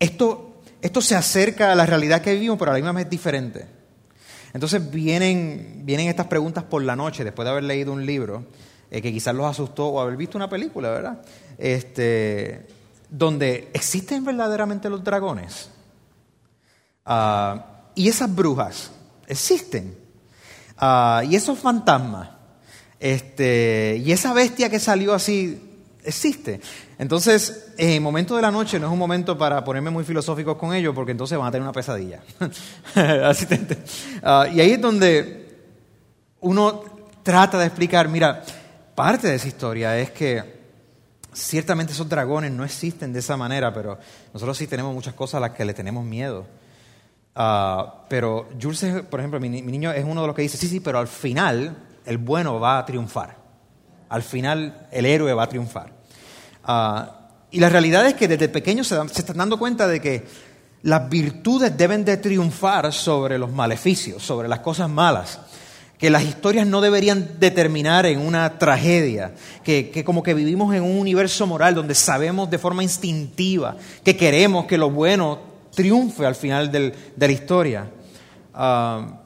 esto, 0.00 0.60
esto 0.82 1.00
se 1.00 1.14
acerca 1.14 1.70
a 1.70 1.76
la 1.76 1.86
realidad 1.86 2.20
que 2.20 2.32
vivimos, 2.32 2.58
pero 2.58 2.72
a 2.72 2.74
la 2.74 2.78
misma 2.78 2.90
vez 2.94 3.04
es 3.04 3.10
diferente. 3.10 3.73
Entonces 4.54 4.90
vienen, 4.90 5.82
vienen 5.84 6.08
estas 6.08 6.28
preguntas 6.28 6.62
por 6.64 6.82
la 6.82 6.94
noche, 6.94 7.24
después 7.24 7.44
de 7.44 7.50
haber 7.50 7.64
leído 7.64 7.92
un 7.92 8.06
libro, 8.06 8.46
eh, 8.90 9.02
que 9.02 9.12
quizás 9.12 9.34
los 9.34 9.46
asustó, 9.46 9.88
o 9.88 10.00
haber 10.00 10.16
visto 10.16 10.38
una 10.38 10.48
película, 10.48 10.90
¿verdad? 10.90 11.22
Este, 11.58 12.66
donde 13.10 13.68
existen 13.74 14.24
verdaderamente 14.24 14.88
los 14.88 15.02
dragones. 15.02 15.70
Ah, 17.04 17.66
y 17.96 18.08
esas 18.08 18.32
brujas 18.32 18.92
existen. 19.26 19.98
Ah, 20.78 21.22
y 21.28 21.34
esos 21.34 21.58
fantasmas. 21.58 22.30
Este, 23.00 24.00
y 24.04 24.12
esa 24.12 24.32
bestia 24.32 24.70
que 24.70 24.78
salió 24.78 25.14
así 25.14 25.60
existe. 26.04 26.60
Entonces, 26.98 27.72
en 27.76 27.90
el 27.90 28.00
momento 28.00 28.36
de 28.36 28.42
la 28.42 28.50
noche 28.50 28.78
no 28.78 28.86
es 28.86 28.92
un 28.92 28.98
momento 28.98 29.36
para 29.36 29.64
ponerme 29.64 29.90
muy 29.90 30.04
filosóficos 30.04 30.56
con 30.56 30.74
ellos, 30.74 30.94
porque 30.94 31.12
entonces 31.12 31.36
van 31.36 31.48
a 31.48 31.50
tener 31.50 31.62
una 31.62 31.72
pesadilla. 31.72 32.20
Ah, 34.22 34.46
y 34.48 34.60
ahí 34.60 34.72
es 34.72 34.80
donde 34.80 35.44
uno 36.40 36.82
trata 37.22 37.58
de 37.58 37.66
explicar, 37.66 38.08
mira, 38.08 38.42
parte 38.94 39.28
de 39.28 39.34
esa 39.34 39.48
historia 39.48 39.98
es 39.98 40.10
que 40.10 40.54
ciertamente 41.32 41.92
esos 41.92 42.08
dragones 42.08 42.52
no 42.52 42.64
existen 42.64 43.12
de 43.12 43.18
esa 43.18 43.36
manera, 43.36 43.74
pero 43.74 43.98
nosotros 44.32 44.56
sí 44.56 44.66
tenemos 44.66 44.94
muchas 44.94 45.14
cosas 45.14 45.38
a 45.38 45.40
las 45.40 45.50
que 45.50 45.64
le 45.64 45.74
tenemos 45.74 46.04
miedo. 46.04 46.46
Ah, 47.34 48.04
pero 48.08 48.48
Jules, 48.60 49.02
por 49.10 49.20
ejemplo, 49.20 49.40
mi, 49.40 49.48
niño 49.48 49.90
es 49.92 50.04
uno 50.04 50.20
de 50.20 50.26
los 50.28 50.36
que 50.36 50.42
dice, 50.42 50.56
sí, 50.56 50.68
sí, 50.68 50.80
pero 50.80 50.98
al 50.98 51.08
final 51.08 51.76
el 52.06 52.18
bueno 52.18 52.60
va 52.60 52.78
a 52.78 52.86
triunfar. 52.86 53.36
Al 54.08 54.22
final 54.22 54.86
el 54.92 55.06
héroe 55.06 55.32
va 55.34 55.42
a 55.42 55.48
triunfar. 55.48 55.92
Ah, 56.64 57.28
y 57.50 57.60
la 57.60 57.68
realidad 57.68 58.06
es 58.06 58.14
que 58.14 58.26
desde 58.26 58.48
pequeños 58.48 58.88
se, 58.88 59.00
están 59.16 59.36
dando 59.36 59.58
cuenta 59.58 59.86
de 59.86 60.00
que 60.00 60.24
las 60.82 61.08
virtudes 61.08 61.76
deben 61.76 62.04
de 62.04 62.16
triunfar 62.16 62.92
sobre 62.92 63.38
los 63.38 63.52
maleficios, 63.52 64.22
sobre 64.22 64.48
las 64.48 64.60
cosas 64.60 64.90
malas. 64.90 65.40
Que 65.98 66.10
las 66.10 66.24
historias 66.24 66.66
no 66.66 66.80
deberían 66.80 67.38
determinar 67.38 68.04
en 68.04 68.18
una 68.18 68.58
tragedia, 68.58 69.34
que, 69.62 70.02
como 70.04 70.22
que 70.22 70.34
vivimos 70.34 70.74
en 70.74 70.82
un 70.82 70.98
universo 70.98 71.46
moral 71.46 71.74
donde 71.74 71.94
sabemos 71.94 72.50
de 72.50 72.58
forma 72.58 72.82
instintiva 72.82 73.76
que 74.02 74.16
queremos 74.16 74.66
que 74.66 74.76
lo 74.76 74.90
bueno 74.90 75.38
triunfe 75.74 76.26
al 76.26 76.34
final 76.34 76.70
de 76.72 76.92
la 77.16 77.32
historia. 77.32 77.90
Ah, 78.52 79.20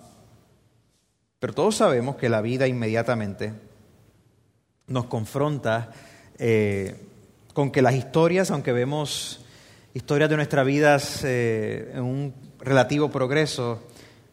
pero 1.39 1.53
todos 1.53 1.77
sabemos 1.77 2.17
que 2.17 2.29
la 2.29 2.41
vida 2.41 2.67
inmediatamente 2.67 3.53
nos 4.89 5.07
confronta 5.07 5.91
eh, 6.39 7.08
con 7.59 7.73
que 7.73 7.83
las 7.83 7.97
historias, 7.97 8.53
aunque 8.53 8.71
vemos 8.71 9.41
historias 9.93 10.31
de 10.31 10.37
nuestras 10.37 10.65
vidas 10.65 11.23
eh, 11.25 11.91
en 11.93 12.03
un 12.05 12.35
relativo 12.61 13.11
progreso, 13.11 13.83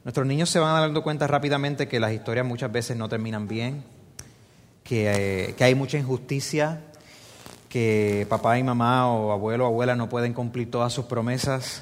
nuestros 0.03 0.27
niños 0.27 0.51
se 0.51 0.59
van 0.59 0.79
dando 0.79 1.01
cuenta 1.01 1.25
rápidamente 1.25 1.87
que 1.87 1.99
las 1.99 2.13
historias 2.13 2.45
muchas 2.45 2.71
veces 2.71 2.95
no 2.95 3.09
terminan 3.09 3.47
bien, 3.47 3.83
que, 4.83 5.55
eh, 5.57 5.63
hay 5.63 5.73
mucha 5.73 5.97
injusticia, 5.97 6.81
que 7.67 8.27
papá 8.29 8.59
y 8.59 8.63
mamá 8.63 9.11
o 9.11 9.31
abuelo 9.31 9.63
o 9.63 9.67
abuela 9.69 9.95
no 9.95 10.07
pueden 10.07 10.33
cumplir 10.33 10.69
todas 10.69 10.93
sus 10.93 11.05
promesas. 11.05 11.81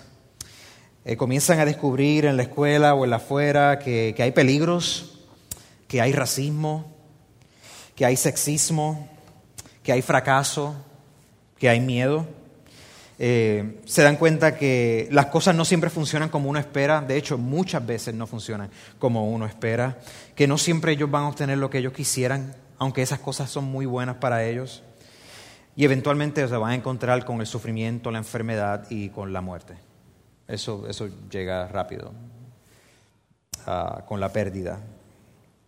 Eh, 1.03 1.17
comienzan 1.17 1.59
a 1.59 1.65
descubrir 1.65 2.23
en 2.23 2.37
la 2.37 2.43
escuela 2.43 2.95
o 2.95 3.03
en 3.03 3.09
la 3.09 3.17
afuera 3.17 3.79
que, 3.79 4.13
que 4.15 4.23
hay 4.23 4.31
peligros, 4.31 5.19
que 5.89 5.99
hay 5.99 6.13
racismo, 6.13 6.89
que 7.97 8.05
hay 8.05 8.15
sexismo, 8.15 9.09
que 9.83 9.91
hay 9.91 10.01
fracaso, 10.01 10.77
que 11.63 11.69
hay 11.69 11.79
miedo. 11.79 12.27
Eh, 13.17 13.79
se 13.85 14.03
dan 14.03 14.17
cuenta 14.17 14.57
que 14.57 15.07
las 15.11 15.27
cosas 15.27 15.55
no 15.55 15.63
siempre 15.63 15.89
funcionan 15.89 16.27
como 16.27 16.49
uno 16.49 16.59
espera, 16.59 16.99
de 16.99 17.15
hecho 17.15 17.37
muchas 17.37 17.85
veces 17.85 18.13
no 18.13 18.27
funcionan 18.27 18.69
como 18.99 19.31
uno 19.31 19.45
espera, 19.45 19.97
que 20.35 20.45
no 20.45 20.57
siempre 20.57 20.91
ellos 20.91 21.09
van 21.09 21.23
a 21.23 21.29
obtener 21.29 21.59
lo 21.59 21.69
que 21.69 21.77
ellos 21.77 21.93
quisieran, 21.93 22.53
aunque 22.79 23.01
esas 23.01 23.19
cosas 23.19 23.49
son 23.49 23.63
muy 23.63 23.85
buenas 23.85 24.17
para 24.17 24.43
ellos, 24.43 24.83
y 25.77 25.85
eventualmente 25.85 26.45
se 26.45 26.57
van 26.57 26.71
a 26.71 26.75
encontrar 26.75 27.23
con 27.23 27.39
el 27.39 27.47
sufrimiento, 27.47 28.11
la 28.11 28.17
enfermedad 28.17 28.85
y 28.89 29.07
con 29.07 29.31
la 29.31 29.39
muerte. 29.39 29.75
Eso, 30.49 30.85
eso 30.89 31.07
llega 31.31 31.69
rápido, 31.69 32.11
ah, 33.67 34.03
con 34.05 34.19
la 34.19 34.33
pérdida. 34.33 34.81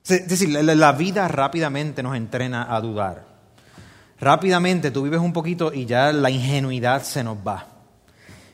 Es 0.05 0.27
decir, 0.27 0.49
la 0.49 0.91
vida 0.91 1.25
rápidamente 1.29 2.03
nos 2.03 2.17
entrena 2.17 2.75
a 2.75 2.81
dudar. 2.81 3.24
Rápidamente 4.19 4.91
tú 4.91 5.03
vives 5.03 5.19
un 5.19 5.33
poquito 5.33 5.73
y 5.73 5.85
ya 5.85 6.13
la 6.13 6.29
ingenuidad 6.29 7.03
se 7.03 7.23
nos 7.23 7.37
va. 7.37 7.67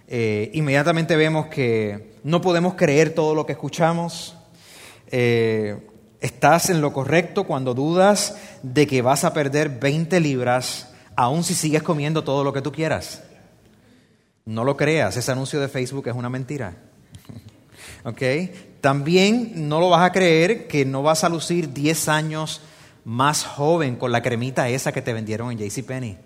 Eh, 0.07 0.49
inmediatamente 0.53 1.15
vemos 1.15 1.47
que 1.47 2.17
no 2.23 2.41
podemos 2.41 2.73
creer 2.73 3.13
todo 3.13 3.35
lo 3.35 3.45
que 3.45 3.53
escuchamos. 3.53 4.35
Eh, 5.07 5.87
estás 6.19 6.69
en 6.69 6.81
lo 6.81 6.93
correcto 6.93 7.45
cuando 7.45 7.73
dudas 7.73 8.37
de 8.63 8.87
que 8.87 9.01
vas 9.01 9.23
a 9.23 9.33
perder 9.33 9.79
20 9.79 10.19
libras 10.19 10.91
aun 11.15 11.43
si 11.43 11.53
sigues 11.53 11.83
comiendo 11.83 12.23
todo 12.23 12.43
lo 12.43 12.53
que 12.53 12.61
tú 12.61 12.71
quieras. 12.71 13.23
No 14.45 14.63
lo 14.63 14.75
creas, 14.75 15.15
ese 15.17 15.31
anuncio 15.31 15.61
de 15.61 15.67
Facebook 15.67 16.07
es 16.07 16.15
una 16.15 16.29
mentira. 16.29 16.75
También 18.81 19.69
no 19.69 19.79
lo 19.79 19.91
vas 19.91 20.01
a 20.01 20.11
creer 20.11 20.67
que 20.67 20.85
no 20.85 21.03
vas 21.03 21.23
a 21.23 21.29
lucir 21.29 21.71
10 21.71 22.09
años 22.09 22.61
más 23.05 23.45
joven 23.45 23.95
con 23.95 24.11
la 24.11 24.21
cremita 24.21 24.69
esa 24.69 24.91
que 24.91 25.01
te 25.01 25.13
vendieron 25.13 25.51
en 25.51 25.57
JCPenney. 25.57 26.17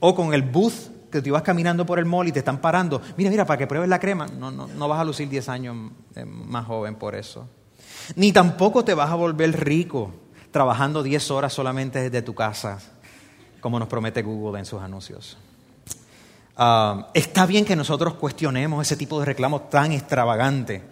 O 0.00 0.14
con 0.14 0.34
el 0.34 0.42
booth 0.42 1.10
que 1.10 1.22
tú 1.22 1.28
ibas 1.28 1.42
caminando 1.42 1.86
por 1.86 1.98
el 1.98 2.04
mall 2.04 2.28
y 2.28 2.32
te 2.32 2.40
están 2.40 2.60
parando. 2.60 3.00
Mira, 3.16 3.30
mira, 3.30 3.46
para 3.46 3.58
que 3.58 3.66
pruebes 3.66 3.88
la 3.88 3.98
crema. 3.98 4.26
No, 4.26 4.50
no, 4.50 4.66
no 4.66 4.88
vas 4.88 5.00
a 5.00 5.04
lucir 5.04 5.28
10 5.28 5.48
años 5.48 5.92
eh, 6.14 6.24
más 6.24 6.66
joven 6.66 6.96
por 6.96 7.14
eso. 7.14 7.48
Ni 8.14 8.32
tampoco 8.32 8.84
te 8.84 8.94
vas 8.94 9.10
a 9.10 9.14
volver 9.14 9.58
rico 9.64 10.12
trabajando 10.50 11.02
10 11.02 11.30
horas 11.30 11.52
solamente 11.52 12.00
desde 12.00 12.22
tu 12.22 12.34
casa, 12.34 12.78
como 13.60 13.78
nos 13.78 13.88
promete 13.88 14.22
Google 14.22 14.58
en 14.58 14.64
sus 14.64 14.80
anuncios. 14.80 15.36
Ah, 16.56 17.08
está 17.12 17.44
bien 17.44 17.64
que 17.64 17.76
nosotros 17.76 18.14
cuestionemos 18.14 18.86
ese 18.86 18.96
tipo 18.96 19.18
de 19.20 19.26
reclamos 19.26 19.68
tan 19.68 19.92
extravagante, 19.92 20.82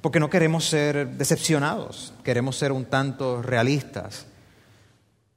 porque 0.00 0.18
no 0.18 0.28
queremos 0.28 0.64
ser 0.64 1.08
decepcionados, 1.10 2.12
queremos 2.24 2.56
ser 2.56 2.72
un 2.72 2.86
tanto 2.86 3.40
realistas. 3.40 4.26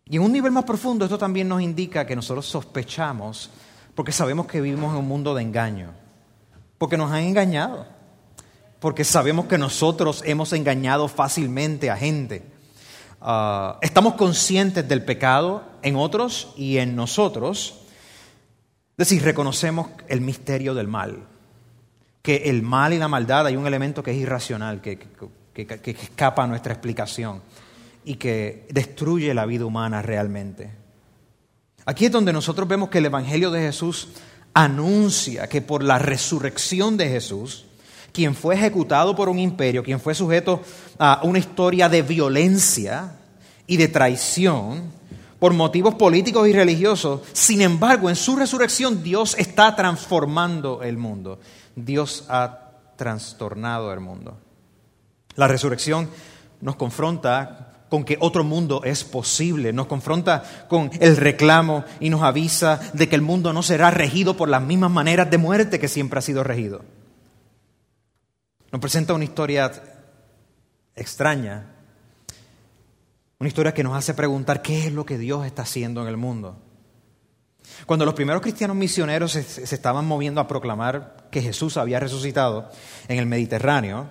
Y 0.09 0.17
en 0.17 0.23
un 0.23 0.31
nivel 0.31 0.51
más 0.51 0.63
profundo 0.63 1.05
esto 1.05 1.17
también 1.17 1.49
nos 1.49 1.61
indica 1.61 2.05
que 2.05 2.15
nosotros 2.15 2.45
sospechamos 2.45 3.49
porque 3.93 4.11
sabemos 4.11 4.45
que 4.45 4.61
vivimos 4.61 4.91
en 4.91 4.99
un 4.99 5.07
mundo 5.07 5.33
de 5.33 5.41
engaño, 5.41 5.91
porque 6.77 6.97
nos 6.97 7.11
han 7.11 7.23
engañado, 7.23 7.87
porque 8.79 9.03
sabemos 9.03 9.47
que 9.47 9.57
nosotros 9.57 10.21
hemos 10.23 10.53
engañado 10.53 11.07
fácilmente 11.07 11.89
a 11.89 11.97
gente. 11.97 12.43
Ah, 13.19 13.79
estamos 13.81 14.13
conscientes 14.13 14.87
del 14.87 15.03
pecado 15.03 15.63
en 15.81 15.95
otros 15.95 16.53
y 16.55 16.77
en 16.77 16.95
nosotros, 16.95 17.79
es 18.91 19.09
decir, 19.09 19.23
reconocemos 19.23 19.87
el 20.07 20.21
misterio 20.21 20.75
del 20.75 20.87
mal, 20.87 21.25
que 22.21 22.43
el 22.51 22.61
mal 22.61 22.93
y 22.93 22.99
la 22.99 23.07
maldad 23.07 23.47
hay 23.47 23.55
un 23.55 23.65
elemento 23.65 24.03
que 24.03 24.11
es 24.11 24.17
irracional, 24.17 24.79
que, 24.79 24.99
que 25.55 25.91
escapa 25.91 26.43
a 26.43 26.47
nuestra 26.47 26.71
explicación 26.71 27.41
y 28.07 28.15
que 28.15 28.65
destruye 28.69 29.33
la 29.33 29.45
vida 29.45 29.65
humana 29.65 30.01
realmente. 30.01 30.71
Aquí 31.85 32.05
es 32.05 32.11
donde 32.11 32.31
nosotros 32.31 32.65
vemos 32.65 32.87
que 32.87 32.99
el 32.99 33.05
Evangelio 33.07 33.51
de 33.51 33.59
Jesús 33.59 34.07
anuncia 34.53 35.49
que 35.49 35.61
por 35.61 35.83
la 35.83 35.99
resurrección 35.99 36.95
de 36.95 37.09
Jesús, 37.09 37.65
quien 38.13 38.33
fue 38.33 38.55
ejecutado 38.55 39.13
por 39.13 39.27
un 39.27 39.39
imperio, 39.39 39.83
quien 39.83 39.99
fue 39.99 40.15
sujeto 40.15 40.61
a 40.97 41.19
una 41.23 41.39
historia 41.39 41.89
de 41.89 42.01
violencia 42.01 43.11
y 43.67 43.75
de 43.75 43.89
traición 43.89 44.83
por 45.37 45.51
motivos 45.51 45.95
políticos 45.95 46.47
y 46.47 46.53
religiosos, 46.53 47.23
sin 47.33 47.61
embargo, 47.61 48.07
en 48.09 48.15
su 48.15 48.37
resurrección 48.37 49.03
Dios 49.03 49.35
está 49.37 49.75
transformando 49.75 50.81
el 50.81 50.97
mundo. 50.97 51.41
Dios 51.75 52.23
ha 52.29 52.71
trastornado 52.95 53.91
el 53.91 53.99
mundo. 53.99 54.37
La 55.35 55.49
resurrección 55.49 56.09
nos 56.61 56.77
confronta 56.77 57.73
con 57.89 58.03
que 58.03 58.17
otro 58.19 58.43
mundo 58.43 58.81
es 58.83 59.03
posible, 59.03 59.73
nos 59.73 59.87
confronta 59.87 60.65
con 60.67 60.91
el 60.99 61.17
reclamo 61.17 61.85
y 61.99 62.09
nos 62.09 62.21
avisa 62.23 62.79
de 62.93 63.07
que 63.07 63.15
el 63.15 63.21
mundo 63.21 63.53
no 63.53 63.63
será 63.63 63.91
regido 63.91 64.35
por 64.35 64.49
las 64.49 64.61
mismas 64.61 64.91
maneras 64.91 65.29
de 65.29 65.37
muerte 65.37 65.79
que 65.79 65.87
siempre 65.87 66.19
ha 66.19 66.21
sido 66.21 66.43
regido. 66.43 66.83
Nos 68.71 68.81
presenta 68.81 69.13
una 69.13 69.23
historia 69.23 69.71
extraña, 70.95 71.73
una 73.39 73.47
historia 73.47 73.73
que 73.73 73.83
nos 73.83 73.95
hace 73.95 74.13
preguntar 74.13 74.61
qué 74.61 74.87
es 74.87 74.93
lo 74.93 75.05
que 75.05 75.17
Dios 75.17 75.45
está 75.45 75.61
haciendo 75.61 76.01
en 76.01 76.07
el 76.07 76.17
mundo. 76.17 76.57
Cuando 77.85 78.05
los 78.05 78.13
primeros 78.13 78.41
cristianos 78.41 78.75
misioneros 78.75 79.31
se, 79.31 79.63
estaban 79.63 80.05
moviendo 80.05 80.41
a 80.41 80.47
proclamar 80.47 81.27
que 81.31 81.41
Jesús 81.41 81.77
había 81.77 81.99
resucitado 81.99 82.69
en 83.07 83.19
el 83.19 83.25
Mediterráneo, 83.25 84.09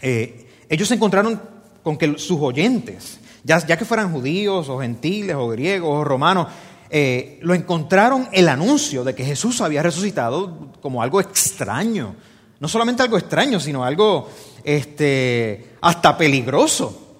eh, 0.00 0.48
ellos 0.68 0.88
se 0.88 0.94
encontraron 0.94 1.40
con 1.82 1.96
que 1.96 2.18
sus 2.18 2.38
oyentes, 2.40 3.20
ya, 3.44 3.60
que 3.60 3.84
fueran 3.84 4.12
judíos 4.12 4.68
o 4.68 4.80
gentiles 4.80 5.36
o 5.36 5.48
griegos 5.48 5.90
o 5.90 6.04
romanos, 6.04 6.48
eh, 6.90 7.38
lo 7.42 7.54
encontraron 7.54 8.28
el 8.32 8.48
anuncio 8.48 9.04
de 9.04 9.14
que 9.14 9.24
Jesús 9.24 9.60
había 9.60 9.82
resucitado 9.82 10.72
como 10.80 11.02
algo 11.02 11.20
extraño. 11.20 12.14
No 12.60 12.68
solamente 12.68 13.02
algo 13.02 13.18
extraño, 13.18 13.60
sino 13.60 13.84
algo 13.84 14.28
este, 14.64 15.76
hasta 15.80 16.16
peligroso, 16.18 17.16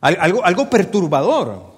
algo, 0.00 0.44
algo 0.44 0.70
perturbador. 0.70 1.74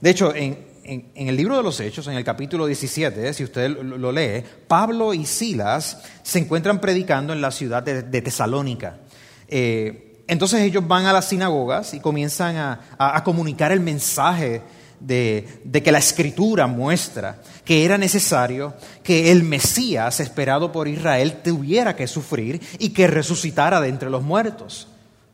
De 0.00 0.10
hecho, 0.10 0.34
en, 0.34 0.68
el 1.14 1.36
libro 1.36 1.56
de 1.56 1.62
los 1.62 1.78
Hechos, 1.78 2.06
en 2.08 2.14
el 2.14 2.24
capítulo 2.24 2.66
17, 2.66 3.32
si 3.32 3.44
usted 3.44 3.68
lo, 3.70 4.10
lee, 4.10 4.42
Pablo 4.66 5.14
y 5.14 5.24
Silas 5.24 6.02
se 6.22 6.40
encuentran 6.40 6.80
predicando 6.80 7.32
en 7.32 7.40
la 7.40 7.50
ciudad 7.50 7.82
de, 7.82 8.22
Tesalónica. 8.22 8.98
Eh, 9.46 10.09
entonces 10.30 10.62
ellos 10.62 10.86
van 10.86 11.06
a 11.06 11.12
las 11.12 11.28
sinagogas 11.28 11.92
y 11.92 11.98
comienzan 11.98 12.78
a, 12.96 13.24
comunicar 13.24 13.72
el 13.72 13.80
mensaje 13.80 14.62
de, 15.00 15.60
que 15.84 15.90
la 15.90 15.98
escritura 15.98 16.68
muestra 16.68 17.38
que 17.64 17.84
era 17.84 17.98
necesario 17.98 18.74
que 19.02 19.32
el 19.32 19.42
Mesías 19.42 20.20
esperado 20.20 20.70
por 20.70 20.86
Israel 20.86 21.40
tuviera 21.42 21.96
que 21.96 22.06
sufrir 22.06 22.60
y 22.78 22.90
que 22.90 23.08
resucitara 23.08 23.80
de 23.80 23.88
entre 23.88 24.08
los 24.08 24.22
muertos. 24.22 24.86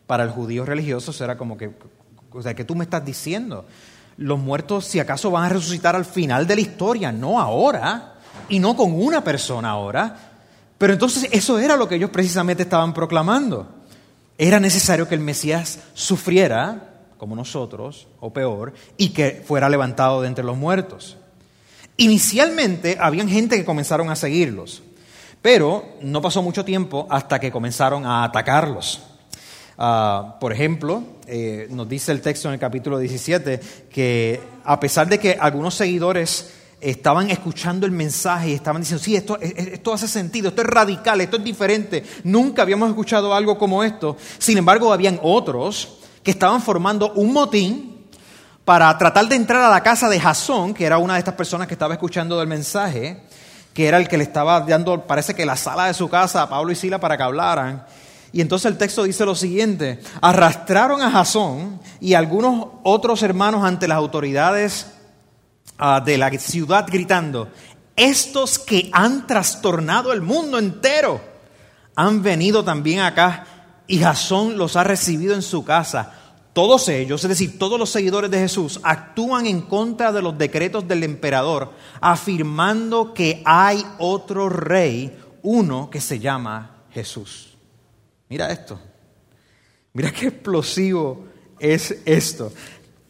Para 0.06 0.24
el 0.24 0.30
judío 0.30 0.64
religioso 0.64 1.12
era 1.22 1.36
como 1.36 1.58
que, 1.58 1.72
o 2.32 2.42
sea, 2.42 2.54
¿qué 2.54 2.64
tú 2.64 2.74
me 2.74 2.84
estás 2.84 3.04
diciendo? 3.04 3.66
Los 4.16 4.38
muertos 4.38 4.86
si 4.86 4.98
acaso 4.98 5.30
van 5.30 5.44
a 5.44 5.48
resucitar 5.50 5.94
al 5.94 6.06
final 6.06 6.46
de 6.46 6.54
la 6.54 6.60
historia, 6.62 7.12
no 7.12 7.38
ahora, 7.38 8.14
y 8.48 8.60
no 8.60 8.74
con 8.74 8.94
una 8.94 9.22
persona 9.22 9.68
ahora. 9.68 10.16
Pero 10.78 10.94
entonces 10.94 11.28
eso 11.32 11.58
era 11.58 11.76
lo 11.76 11.86
que 11.86 11.96
ellos 11.96 12.08
precisamente 12.08 12.62
estaban 12.62 12.94
proclamando. 12.94 13.75
Era 14.38 14.60
necesario 14.60 15.08
que 15.08 15.14
el 15.14 15.20
Mesías 15.20 15.80
sufriera, 15.94 16.94
como 17.16 17.34
nosotros, 17.34 18.08
o 18.20 18.32
peor, 18.32 18.74
y 18.96 19.10
que 19.10 19.42
fuera 19.46 19.68
levantado 19.68 20.22
de 20.22 20.28
entre 20.28 20.44
los 20.44 20.56
muertos. 20.56 21.16
Inicialmente 21.96 22.98
habían 23.00 23.28
gente 23.28 23.56
que 23.56 23.64
comenzaron 23.64 24.10
a 24.10 24.16
seguirlos, 24.16 24.82
pero 25.40 25.96
no 26.02 26.20
pasó 26.20 26.42
mucho 26.42 26.64
tiempo 26.64 27.06
hasta 27.08 27.38
que 27.38 27.50
comenzaron 27.50 28.04
a 28.04 28.24
atacarlos. 28.24 29.00
Ah, 29.78 30.36
por 30.40 30.52
ejemplo, 30.52 31.02
eh, 31.26 31.66
nos 31.70 31.88
dice 31.88 32.12
el 32.12 32.20
texto 32.20 32.48
en 32.48 32.54
el 32.54 32.60
capítulo 32.60 32.98
17 32.98 33.60
que 33.90 34.40
a 34.64 34.80
pesar 34.80 35.08
de 35.08 35.18
que 35.18 35.36
algunos 35.38 35.74
seguidores 35.74 36.52
estaban 36.80 37.30
escuchando 37.30 37.87
el 37.87 37.92
mensaje 37.92 38.50
y 38.50 38.54
estaban 38.54 38.83
diciendo, 38.83 39.02
sí, 39.02 39.16
esto, 39.16 39.38
e, 39.40 39.47
e, 39.47 39.75
esto 39.75 39.92
hace 39.92 40.09
sentido, 40.09 40.49
esto 40.49 40.62
es 40.62 40.68
radical, 40.68 41.21
esto 41.21 41.37
es 41.37 41.45
diferente, 41.45 42.04
nunca 42.25 42.62
habíamos 42.62 42.88
escuchado 42.88 43.35
algo 43.35 43.59
como 43.59 43.83
esto. 43.83 44.16
Sin 44.38 44.59
embargo, 44.59 44.92
habían 44.92 45.18
otros 45.23 45.99
que 46.23 46.30
estaban 46.30 46.61
formando 46.61 47.12
un 47.12 47.33
motín 47.33 47.97
para 48.64 48.97
tratar 48.99 49.28
de 49.28 49.37
entrar 49.37 49.62
a 49.62 49.71
la 49.71 49.83
casa 49.83 50.09
de 50.09 50.18
Jasón, 50.18 50.75
que 50.75 50.85
era 50.85 50.99
una 50.99 51.14
de 51.14 51.21
estas 51.21 51.35
personas 51.35 51.68
que 51.68 51.75
estaba 51.75 51.95
escuchando 51.95 52.42
el 52.42 52.49
mensaje, 52.49 53.23
que 53.73 53.87
era 53.87 53.99
el 53.99 54.09
que 54.09 54.16
le 54.16 54.25
estaba 54.25 54.61
dando, 54.61 55.06
parece 55.06 55.35
que 55.35 55.47
la 55.47 55.56
sala 55.56 55.87
de 55.87 55.95
su 55.95 56.09
casa 56.09 56.42
a 56.42 56.49
Pablo 56.49 56.73
y 56.73 56.75
Sila 56.75 56.99
para 56.99 57.16
que 57.16 57.23
hablaran. 57.23 57.87
Y 58.33 58.40
entonces 58.40 58.71
el 58.71 58.76
texto 58.76 59.04
dice 59.04 59.25
lo 59.25 59.35
siguiente, 59.35 60.00
arrastraron 60.21 61.00
a 61.00 61.11
Jasón 61.11 61.80
y 62.00 62.14
algunos 62.14 62.66
otros 62.83 63.23
hermanos 63.23 63.64
ante 63.64 63.87
las 63.87 63.97
autoridades 63.97 64.95
Ah, 65.78 66.00
de 66.00 66.16
la 66.16 66.30
ciudad 66.38 66.87
gritando, 66.90 67.49
estos 67.97 68.59
que 68.59 68.88
han 68.92 69.26
trastornado 69.26 70.12
el 70.12 70.23
mundo 70.23 70.59
entero 70.59 71.21
han 71.95 72.23
venido 72.23 72.64
también 72.64 73.00
acá 73.00 73.47
y 73.87 73.99
Jasón 73.99 74.56
los 74.56 74.76
ha 74.76 74.85
recibido 74.85 75.35
en 75.35 75.42
su 75.42 75.64
casa. 75.64 76.12
todos 76.54 76.88
ellos, 76.88 77.23
es 77.23 77.28
decir, 77.28 77.59
todos 77.59 77.78
los 77.78 77.90
seguidores 77.90 78.30
de 78.30 78.38
Jesús, 78.38 78.80
actúan 78.83 79.45
en 79.45 79.61
contra 79.61 80.11
de 80.11 80.23
los 80.23 80.38
decretos 80.38 80.88
del 80.88 81.02
emperador, 81.02 81.73
afirmando 82.00 83.12
que 83.12 83.42
hay 83.45 83.85
otro 83.99 84.49
rey, 84.49 85.14
uno 85.42 85.90
que 85.90 86.00
se 86.00 86.18
llama 86.18 86.85
Jesús. 86.92 87.59
Mira 88.30 88.50
esto. 88.50 88.80
Mira 89.92 90.11
qué 90.11 90.28
explosivo 90.28 91.26
es 91.59 91.99
esto. 92.04 92.52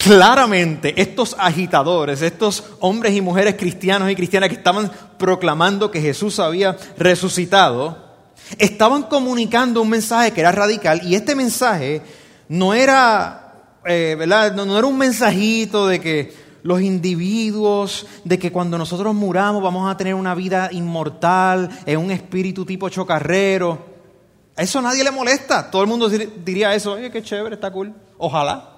Claramente 0.06 0.94
estos 1.00 1.34
agitadores, 1.36 2.22
estos 2.22 2.62
hombres 2.78 3.12
y 3.16 3.20
mujeres 3.20 3.56
cristianos 3.56 4.08
y 4.08 4.14
cristianas 4.14 4.48
que 4.48 4.54
estaban 4.54 4.88
proclamando 5.18 5.90
que 5.90 6.00
Jesús 6.00 6.38
había 6.38 6.76
resucitado, 6.96 8.06
estaban 8.56 9.02
comunicando 9.02 9.82
un 9.82 9.90
mensaje 9.90 10.30
que 10.30 10.42
era 10.42 10.52
radical 10.52 11.00
y 11.02 11.16
este 11.16 11.34
mensaje 11.34 12.02
no 12.48 12.72
era, 12.72 13.54
eh, 13.84 14.14
¿verdad? 14.16 14.54
No, 14.54 14.78
era 14.78 14.86
un 14.86 14.96
mensajito 14.96 15.88
de 15.88 16.00
que 16.00 16.32
los 16.62 16.80
individuos, 16.80 18.06
de 18.22 18.38
que 18.38 18.52
cuando 18.52 18.78
nosotros 18.78 19.12
muramos 19.12 19.60
vamos 19.60 19.90
a 19.90 19.96
tener 19.96 20.14
una 20.14 20.36
vida 20.36 20.68
inmortal, 20.70 21.68
en 21.84 21.98
un 21.98 22.12
espíritu 22.12 22.64
tipo 22.64 22.88
chocarrero. 22.88 23.96
A 24.56 24.62
eso 24.62 24.80
nadie 24.80 25.02
le 25.02 25.10
molesta. 25.10 25.68
Todo 25.68 25.82
el 25.82 25.88
mundo 25.88 26.08
diría 26.08 26.76
eso, 26.76 26.92
oye, 26.92 27.10
qué 27.10 27.24
chévere, 27.24 27.56
está 27.56 27.72
cool. 27.72 27.92
Ojalá. 28.18 28.75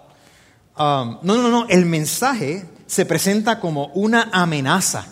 Um, 0.78 1.18
no, 1.22 1.36
no, 1.36 1.48
no, 1.50 1.66
el 1.68 1.86
mensaje 1.86 2.64
se 2.86 3.04
presenta 3.04 3.58
como 3.58 3.86
una 3.94 4.30
amenaza. 4.32 5.06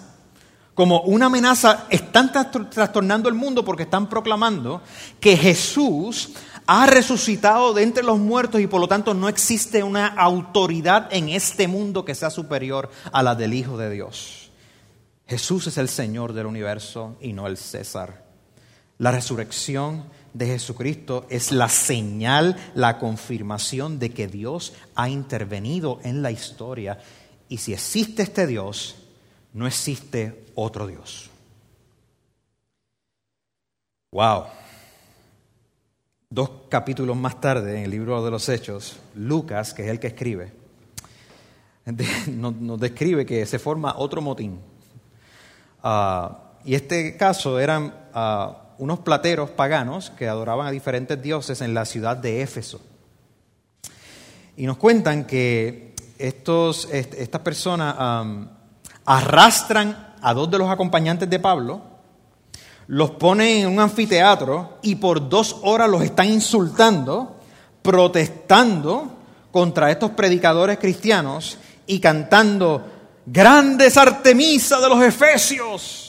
Como 0.74 1.00
una 1.02 1.26
amenaza, 1.26 1.86
están 1.90 2.30
trastornando 2.30 3.28
el 3.28 3.34
mundo 3.34 3.64
porque 3.64 3.84
están 3.84 4.08
proclamando 4.08 4.82
que 5.18 5.36
Jesús 5.36 6.34
ha 6.66 6.86
resucitado 6.86 7.72
de 7.72 7.82
entre 7.82 8.02
los 8.02 8.18
muertos 8.18 8.60
y 8.60 8.66
por 8.66 8.80
lo 8.80 8.88
tanto 8.88 9.14
no 9.14 9.28
existe 9.28 9.82
una 9.82 10.06
autoridad 10.06 11.08
en 11.10 11.30
este 11.30 11.66
mundo 11.66 12.04
que 12.04 12.14
sea 12.14 12.30
superior 12.30 12.90
a 13.10 13.22
la 13.22 13.34
del 13.34 13.54
Hijo 13.54 13.78
de 13.78 13.90
Dios. 13.90 14.50
Jesús 15.26 15.66
es 15.66 15.78
el 15.78 15.88
Señor 15.88 16.32
del 16.32 16.46
universo 16.46 17.16
y 17.20 17.32
no 17.32 17.46
el 17.46 17.56
César. 17.56 18.24
La 18.98 19.10
resurrección 19.10 20.04
de 20.36 20.46
Jesucristo 20.46 21.26
es 21.30 21.50
la 21.50 21.68
señal, 21.68 22.56
la 22.74 22.98
confirmación 22.98 23.98
de 23.98 24.10
que 24.10 24.28
Dios 24.28 24.74
ha 24.94 25.08
intervenido 25.08 25.98
en 26.02 26.20
la 26.20 26.30
historia. 26.30 26.98
Y 27.48 27.58
si 27.58 27.72
existe 27.72 28.22
este 28.22 28.46
Dios, 28.46 28.96
no 29.54 29.66
existe 29.66 30.44
otro 30.54 30.86
Dios. 30.86 31.30
Wow. 34.12 34.44
Dos 36.28 36.50
capítulos 36.68 37.16
más 37.16 37.40
tarde, 37.40 37.78
en 37.78 37.84
el 37.84 37.90
libro 37.90 38.22
de 38.22 38.30
los 38.30 38.48
Hechos, 38.48 38.98
Lucas, 39.14 39.72
que 39.72 39.84
es 39.84 39.88
el 39.88 39.98
que 39.98 40.08
escribe, 40.08 40.52
nos, 42.26 42.80
describe 42.80 43.24
que 43.24 43.46
se 43.46 43.58
forma 43.58 43.94
otro 43.96 44.20
motín. 44.20 44.60
Ah, 45.82 46.42
y 46.64 46.74
este 46.74 47.16
caso 47.16 47.58
eran 47.58 47.94
ah, 48.12 48.65
unos 48.78 49.00
plateros 49.00 49.50
paganos 49.50 50.10
que 50.10 50.28
adoraban 50.28 50.66
a 50.66 50.70
diferentes 50.70 51.20
dioses 51.20 51.60
en 51.60 51.74
la 51.74 51.84
ciudad 51.84 52.16
de 52.16 52.42
Éfeso. 52.42 52.80
Y 54.56 54.66
nos 54.66 54.76
cuentan 54.76 55.26
que 55.26 55.94
estos, 56.18 56.88
estas 56.90 57.40
personas 57.42 57.94
arrastran 59.04 60.14
a 60.20 60.34
dos 60.34 60.50
de 60.50 60.58
los 60.58 60.70
acompañantes 60.70 61.28
de 61.28 61.38
Pablo, 61.38 61.82
los 62.88 63.12
ponen 63.12 63.62
en 63.62 63.68
un 63.68 63.80
anfiteatro 63.80 64.78
y 64.82 64.94
por 64.96 65.28
dos 65.28 65.56
horas 65.62 65.90
los 65.90 66.02
están 66.02 66.28
insultando, 66.28 67.36
protestando 67.82 69.16
contra 69.50 69.90
estos 69.90 70.12
predicadores 70.12 70.78
cristianos 70.78 71.58
y 71.86 72.00
cantando, 72.00 72.84
grandes 73.26 73.96
Artemisa 73.96 74.80
de 74.80 74.88
los 74.88 75.02
Efesios. 75.02 76.05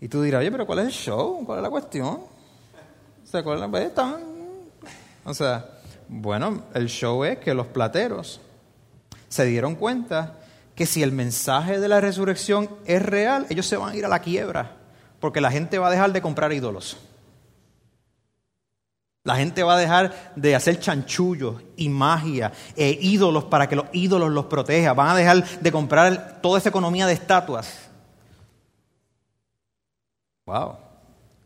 Y 0.00 0.08
tú 0.08 0.22
dirás, 0.22 0.40
oye, 0.40 0.50
pero 0.50 0.66
¿cuál 0.66 0.80
es 0.80 0.86
el 0.86 0.92
show? 0.92 1.44
¿Cuál 1.44 1.58
es 1.58 1.62
la 1.62 1.70
cuestión? 1.70 2.20
¿Se 3.24 3.38
acuerdan? 3.38 3.70
Pues, 3.70 3.90
o 5.24 5.34
sea, 5.34 5.66
bueno, 6.08 6.62
el 6.74 6.88
show 6.88 7.22
es 7.24 7.38
que 7.38 7.52
los 7.52 7.66
plateros 7.66 8.40
se 9.28 9.44
dieron 9.44 9.74
cuenta 9.74 10.38
que 10.74 10.86
si 10.86 11.02
el 11.02 11.12
mensaje 11.12 11.78
de 11.78 11.88
la 11.88 12.00
resurrección 12.00 12.70
es 12.86 13.02
real, 13.02 13.46
ellos 13.50 13.66
se 13.66 13.76
van 13.76 13.90
a 13.90 13.96
ir 13.96 14.06
a 14.06 14.08
la 14.08 14.20
quiebra, 14.20 14.76
porque 15.20 15.42
la 15.42 15.50
gente 15.50 15.78
va 15.78 15.88
a 15.88 15.90
dejar 15.90 16.12
de 16.12 16.22
comprar 16.22 16.52
ídolos. 16.52 16.96
La 19.24 19.36
gente 19.36 19.62
va 19.62 19.74
a 19.74 19.78
dejar 19.78 20.32
de 20.34 20.56
hacer 20.56 20.80
chanchullos 20.80 21.62
y 21.76 21.90
magia 21.90 22.52
e 22.74 22.98
ídolos 23.02 23.44
para 23.44 23.68
que 23.68 23.76
los 23.76 23.84
ídolos 23.92 24.30
los 24.30 24.46
protejan. 24.46 24.96
Van 24.96 25.10
a 25.10 25.14
dejar 25.14 25.44
de 25.60 25.70
comprar 25.70 26.40
toda 26.40 26.58
esa 26.58 26.70
economía 26.70 27.06
de 27.06 27.12
estatuas 27.12 27.89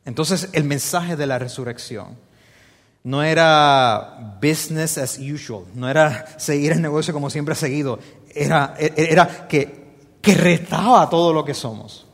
Entonces 0.04 0.50
el 0.52 0.64
mensaje 0.64 1.16
de 1.16 1.26
la 1.26 1.38
resurrección 1.38 2.16
no 3.02 3.22
era 3.22 4.38
business 4.40 4.98
as 4.98 5.18
usual, 5.18 5.64
no 5.74 5.88
era 5.88 6.26
seguir 6.38 6.72
el 6.72 6.82
negocio 6.82 7.12
como 7.12 7.28
siempre 7.30 7.52
ha 7.52 7.56
seguido, 7.56 7.98
era, 8.34 8.74
era 8.78 9.46
que, 9.46 9.96
que 10.20 10.34
retaba 10.34 11.08
todo 11.10 11.32
lo 11.32 11.44
que 11.44 11.54
somos. 11.54 12.06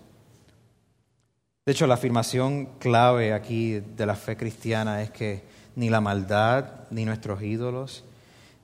De 1.65 1.73
hecho, 1.73 1.87
la 1.87 1.95
afirmación 1.95 2.71
clave 2.79 3.33
aquí 3.33 3.79
de 3.79 4.07
la 4.07 4.17
fe 4.17 4.37
cristiana 4.37 5.03
es 5.03 5.11
que 5.11 5.45
ni 5.77 5.91
la 5.91 6.01
maldad, 6.01 6.89
ni 6.91 7.05
nuestros 7.05 7.43
ídolos, 7.43 8.03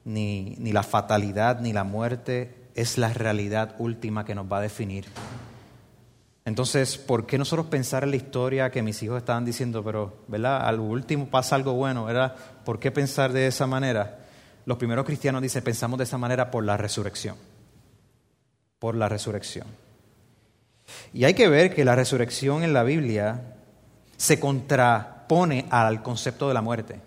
ni, 0.05 0.57
ni 0.59 0.73
la 0.73 0.83
fatalidad, 0.83 1.61
ni 1.61 1.73
la 1.73 1.85
muerte 1.85 2.55
es 2.75 2.99
la 2.99 3.13
realidad 3.13 3.77
última 3.79 4.25
que 4.25 4.35
nos 4.35 4.51
va 4.51 4.59
a 4.59 4.63
definir. 4.63 5.07
Entonces, 6.47 6.97
¿por 6.97 7.27
qué 7.27 7.39
nosotros 7.39 7.67
pensar 7.67 8.05
en 8.05 8.11
la 8.11 8.17
historia 8.17 8.71
que 8.71 8.81
mis 8.81 9.03
hijos 9.03 9.19
estaban 9.19 9.45
diciendo, 9.45 9.83
pero, 9.83 10.23
¿verdad? 10.29 10.65
Al 10.65 10.79
último 10.79 11.27
pasa 11.27 11.57
algo 11.57 11.73
bueno, 11.73 12.05
¿verdad? 12.05 12.37
¿Por 12.65 12.79
qué 12.79 12.93
pensar 12.93 13.33
de 13.33 13.49
esa 13.49 13.67
manera? 13.67 14.21
Los 14.65 14.79
primeros 14.79 15.05
cristianos 15.05 15.43
dicen, 15.43 15.65
pensamos 15.65 15.99
de 15.99 16.05
esa 16.05 16.19
manera 16.19 16.53
por 16.53 16.65
la 16.65 16.77
resurrección. 16.77 17.35
Por 18.79 18.95
la 18.95 19.09
resurrección. 19.09 19.67
Y 21.13 21.25
hay 21.25 21.35
que 21.35 21.49
ver 21.49 21.75
que 21.75 21.85
la 21.85 21.97
resurrección 21.97 22.63
en 22.63 22.73
la 22.73 22.85
Biblia 22.85 23.57
se 24.17 24.39
contrapone 24.39 25.67
al 25.69 26.05
concepto 26.05 26.47
de 26.47 26.55
la 26.55 26.63
muerte. 26.63 27.01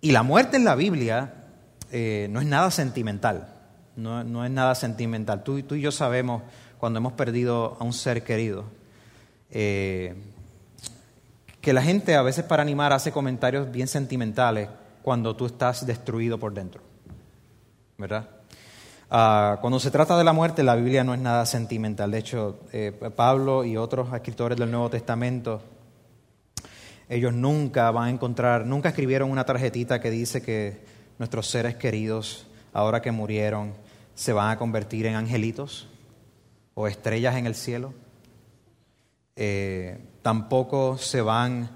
Y 0.00 0.12
la 0.12 0.22
muerte 0.22 0.56
en 0.56 0.64
la 0.64 0.76
Biblia 0.76 1.34
eh, 1.92 2.28
no 2.30 2.40
es 2.40 2.46
nada 2.46 2.70
sentimental. 2.70 3.52
No, 3.96 4.24
no 4.24 4.46
es 4.46 4.50
nada 4.50 4.74
sentimental. 4.74 5.42
Tú, 5.42 5.62
tú 5.62 5.74
y 5.74 5.82
yo 5.82 5.92
sabemos 5.92 6.42
cuando 6.78 6.98
hemos 6.98 7.12
perdido 7.14 7.76
a 7.78 7.84
un 7.84 7.92
ser 7.92 8.22
querido. 8.22 8.64
Eh, 9.50 10.14
que 11.60 11.72
la 11.72 11.82
gente 11.82 12.14
a 12.14 12.22
veces 12.22 12.44
para 12.44 12.62
animar 12.62 12.92
hace 12.92 13.10
comentarios 13.10 13.70
bien 13.72 13.88
sentimentales 13.88 14.68
cuando 15.02 15.34
tú 15.34 15.46
estás 15.46 15.86
destruido 15.86 16.38
por 16.38 16.54
dentro. 16.54 16.80
¿Verdad? 17.98 18.28
Ah, 19.10 19.58
cuando 19.60 19.80
se 19.80 19.90
trata 19.90 20.18
de 20.18 20.24
la 20.24 20.32
muerte, 20.32 20.62
la 20.62 20.76
Biblia 20.76 21.04
no 21.04 21.14
es 21.14 21.20
nada 21.20 21.46
sentimental. 21.46 22.10
De 22.10 22.18
hecho, 22.18 22.60
eh, 22.72 22.92
Pablo 23.14 23.64
y 23.64 23.76
otros 23.76 24.12
escritores 24.12 24.58
del 24.58 24.70
Nuevo 24.70 24.90
Testamento, 24.90 25.62
ellos 27.08 27.32
nunca 27.32 27.90
van 27.90 28.08
a 28.08 28.10
encontrar, 28.10 28.66
nunca 28.66 28.88
escribieron 28.90 29.30
una 29.30 29.44
tarjetita 29.44 30.00
que 30.00 30.10
dice 30.10 30.42
que 30.42 30.80
nuestros 31.18 31.46
seres 31.48 31.76
queridos, 31.76 32.46
ahora 32.72 33.00
que 33.00 33.12
murieron, 33.12 33.74
se 34.14 34.32
van 34.32 34.50
a 34.50 34.58
convertir 34.58 35.06
en 35.06 35.14
angelitos 35.14 35.88
o 36.76 36.86
estrellas 36.86 37.36
en 37.36 37.46
el 37.46 37.54
cielo. 37.54 37.94
Eh, 39.34 39.98
tampoco 40.22 40.98
se 40.98 41.22
van 41.22 41.70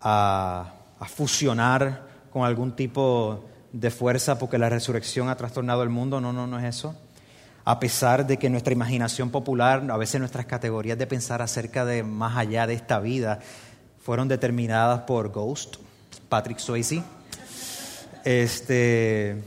a, 0.00 0.74
fusionar 1.06 2.06
con 2.32 2.44
algún 2.44 2.74
tipo 2.74 3.44
de 3.72 3.90
fuerza 3.90 4.38
porque 4.38 4.56
la 4.56 4.68
resurrección 4.68 5.28
ha 5.28 5.36
trastornado 5.36 5.82
el 5.82 5.90
mundo. 5.90 6.20
No, 6.20 6.32
no, 6.32 6.46
no 6.46 6.58
es 6.58 6.64
eso. 6.64 6.94
A 7.64 7.78
pesar 7.78 8.26
de 8.26 8.38
que 8.38 8.48
nuestra 8.48 8.72
imaginación 8.72 9.30
popular, 9.30 9.84
a 9.90 9.96
veces 9.96 10.18
nuestras 10.18 10.46
categorías 10.46 10.96
de 10.96 11.06
pensar 11.06 11.42
acerca 11.42 11.84
de 11.84 12.02
más 12.02 12.36
allá 12.36 12.66
de 12.66 12.74
esta 12.74 13.00
vida, 13.00 13.38
fueron 14.00 14.28
determinadas 14.28 15.02
por 15.02 15.28
Ghost, 15.28 15.76
Patrick 16.28 16.58
Swayze, 16.58 17.02
este, 18.24 19.42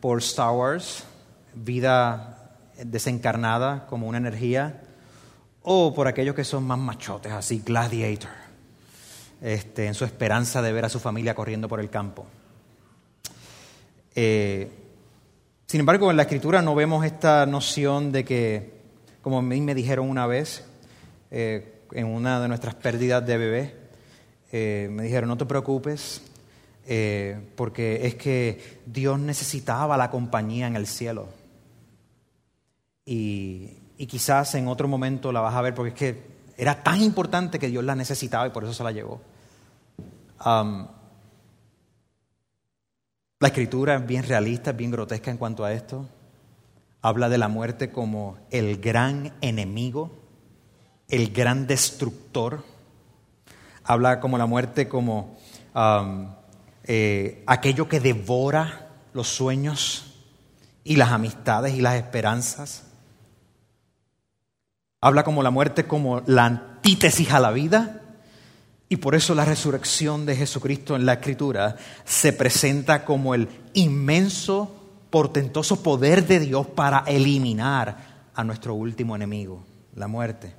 por 0.00 0.18
Star 0.18 0.52
Wars, 0.52 1.04
vida 1.54 2.31
desencarnada 2.84 3.86
como 3.86 4.08
una 4.08 4.18
energía, 4.18 4.82
o 5.62 5.94
por 5.94 6.08
aquellos 6.08 6.34
que 6.34 6.44
son 6.44 6.64
más 6.64 6.78
machotes, 6.78 7.32
así, 7.32 7.62
gladiator, 7.64 8.30
este, 9.40 9.86
en 9.86 9.94
su 9.94 10.04
esperanza 10.04 10.62
de 10.62 10.72
ver 10.72 10.84
a 10.84 10.88
su 10.88 10.98
familia 10.98 11.34
corriendo 11.34 11.68
por 11.68 11.80
el 11.80 11.90
campo. 11.90 12.26
Eh, 14.14 14.70
sin 15.66 15.80
embargo, 15.80 16.10
en 16.10 16.16
la 16.16 16.24
escritura 16.24 16.60
no 16.62 16.74
vemos 16.74 17.04
esta 17.04 17.46
noción 17.46 18.12
de 18.12 18.24
que, 18.24 18.72
como 19.22 19.38
a 19.38 19.42
mí 19.42 19.60
me 19.60 19.74
dijeron 19.74 20.10
una 20.10 20.26
vez, 20.26 20.64
eh, 21.30 21.80
en 21.92 22.06
una 22.06 22.40
de 22.40 22.48
nuestras 22.48 22.74
pérdidas 22.74 23.24
de 23.26 23.38
bebé, 23.38 23.76
eh, 24.50 24.88
me 24.90 25.04
dijeron, 25.04 25.28
no 25.28 25.36
te 25.36 25.46
preocupes, 25.46 26.22
porque 27.54 28.06
es 28.06 28.16
que 28.16 28.80
Dios 28.84 29.18
necesitaba 29.18 29.96
la 29.96 30.10
compañía 30.10 30.66
en 30.66 30.76
el 30.76 30.86
cielo. 30.86 31.28
Y, 33.04 33.78
quizás 34.08 34.56
en 34.56 34.66
otro 34.66 34.88
momento 34.88 35.30
la 35.30 35.40
vas 35.40 35.54
a 35.54 35.60
ver 35.60 35.74
porque 35.74 35.90
es 35.90 35.94
que 35.94 36.26
era 36.56 36.82
tan 36.82 37.00
importante 37.00 37.60
que 37.60 37.68
Dios 37.68 37.84
la 37.84 37.94
necesitaba 37.94 38.48
y 38.48 38.50
por 38.50 38.64
eso 38.64 38.72
se 38.72 38.82
la 38.82 38.90
llevó. 38.90 39.20
La 43.42 43.48
escritura 43.48 43.94
es 43.96 44.06
bien 44.06 44.24
realista, 44.24 44.70
es 44.70 44.76
bien 44.76 44.90
grotesca 44.90 45.30
en 45.30 45.36
cuanto 45.36 45.64
a 45.64 45.72
esto. 45.72 46.08
Habla 47.00 47.28
de 47.28 47.38
la 47.38 47.48
muerte 47.48 47.90
como 47.90 48.38
el 48.50 48.80
gran 48.80 49.32
enemigo, 49.40 50.10
el 51.08 51.32
gran 51.32 51.66
destructor. 51.66 52.64
Habla 53.84 54.20
como 54.20 54.38
la 54.38 54.46
muerte 54.46 54.88
como 54.88 55.36
eh, 56.84 57.42
aquello 57.46 57.88
que 57.88 58.00
devora 58.00 58.88
los 59.12 59.28
sueños 59.28 60.14
y 60.84 60.96
las 60.96 61.10
amistades 61.10 61.74
y 61.74 61.80
las 61.80 61.96
esperanzas. 61.96 62.84
Habla 65.04 65.24
como 65.24 65.42
la 65.42 65.50
muerte 65.50 65.84
como 65.84 66.22
la 66.26 66.46
antítesis 66.46 67.32
a 67.32 67.40
la 67.40 67.50
vida. 67.50 68.00
Y 68.88 68.98
por 68.98 69.16
eso 69.16 69.34
la 69.34 69.44
resurrección 69.44 70.26
de 70.26 70.36
Jesucristo 70.36 70.94
en 70.94 71.04
la 71.04 71.14
Escritura 71.14 71.76
se 72.04 72.32
presenta 72.32 73.04
como 73.04 73.34
el 73.34 73.48
inmenso, 73.74 74.76
portentoso 75.10 75.82
poder 75.82 76.26
de 76.26 76.38
Dios 76.38 76.68
para 76.68 77.00
eliminar 77.06 78.28
a 78.32 78.44
nuestro 78.44 78.74
último 78.74 79.16
enemigo, 79.16 79.64
la 79.96 80.06
muerte. 80.06 80.54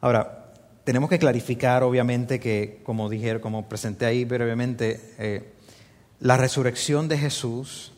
Ahora, 0.00 0.54
tenemos 0.84 1.10
que 1.10 1.18
clarificar, 1.18 1.82
obviamente, 1.82 2.40
que, 2.40 2.80
como 2.84 3.10
dije, 3.10 3.38
como 3.40 3.68
presenté 3.68 4.06
ahí 4.06 4.24
brevemente, 4.24 5.14
eh, 5.18 5.52
la 6.20 6.38
resurrección 6.38 7.08
de 7.08 7.18
Jesús 7.18 7.92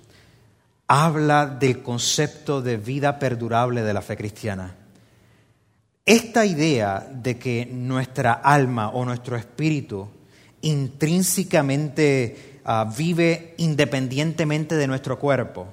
habla 0.88 1.46
del 1.46 1.82
concepto 1.82 2.62
de 2.62 2.78
vida 2.78 3.18
perdurable 3.18 3.82
de 3.82 3.92
la 3.92 4.02
fe 4.02 4.16
cristiana. 4.16 4.74
Esta 6.04 6.46
idea 6.46 7.06
de 7.12 7.38
que 7.38 7.68
nuestra 7.70 8.32
alma 8.32 8.88
o 8.88 9.04
nuestro 9.04 9.36
espíritu 9.36 10.08
intrínsecamente 10.62 12.60
uh, 12.64 12.90
vive 12.90 13.54
independientemente 13.58 14.74
de 14.74 14.86
nuestro 14.86 15.18
cuerpo, 15.18 15.66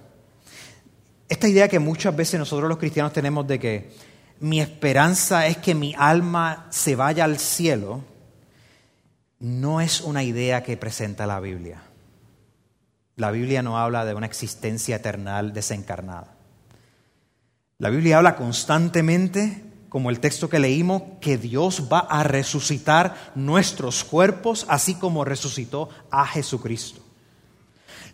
esta 1.30 1.48
idea 1.48 1.70
que 1.70 1.80
muchas 1.80 2.14
veces 2.14 2.38
nosotros 2.38 2.70
los 2.70 2.78
cristianos 2.78 3.14
tenemos 3.14 3.48
de 3.48 3.58
que 3.58 3.92
mi 4.42 4.60
esperanza 4.60 5.48
es 5.48 5.58
que 5.58 5.74
mi 5.74 5.96
alma 5.98 6.68
se 6.70 6.96
vaya 6.96 7.24
al 7.24 7.40
cielo, 7.40 8.04
no 9.40 9.80
es 9.80 10.02
una 10.02 10.24
idea 10.24 10.62
que 10.62 10.76
presenta 10.76 11.26
la 11.26 11.40
Biblia. 11.40 11.82
La 13.16 13.32
Biblia 13.32 13.62
no 13.62 13.78
habla 13.78 14.04
de 14.04 14.14
una 14.14 14.26
existencia 14.26 14.98
eternal 14.98 15.54
desencarnada. 15.54 16.36
La 17.78 17.90
Biblia 17.90 18.18
habla 18.18 18.36
constantemente, 18.36 19.64
como 19.90 20.10
el 20.10 20.20
texto 20.20 20.50
que 20.50 20.60
leímos, 20.60 21.04
que 21.22 21.38
Dios 21.38 21.88
va 21.92 22.00
a 22.00 22.24
resucitar 22.24 23.32
nuestros 23.36 24.04
cuerpos, 24.04 24.66
así 24.68 24.96
como 24.96 25.24
resucitó 25.24 25.90
a 26.12 26.26
Jesucristo. 26.26 27.02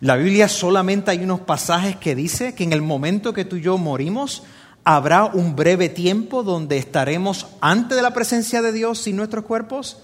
La 0.00 0.16
Biblia 0.16 0.48
solamente 0.48 1.10
hay 1.10 1.22
unos 1.22 1.40
pasajes 1.40 1.96
que 1.96 2.14
dice 2.14 2.54
que 2.54 2.64
en 2.64 2.72
el 2.72 2.82
momento 2.82 3.32
que 3.32 3.44
tú 3.44 3.56
y 3.56 3.62
yo 3.62 3.78
morimos, 3.78 4.44
habrá 4.84 5.24
un 5.24 5.54
breve 5.54 5.88
tiempo 5.88 6.42
donde 6.42 6.76
estaremos 6.76 7.46
ante 7.60 7.94
de 7.94 8.02
la 8.02 8.12
presencia 8.12 8.62
de 8.62 8.72
Dios 8.72 8.98
sin 9.00 9.16
nuestros 9.16 9.44
cuerpos 9.44 9.98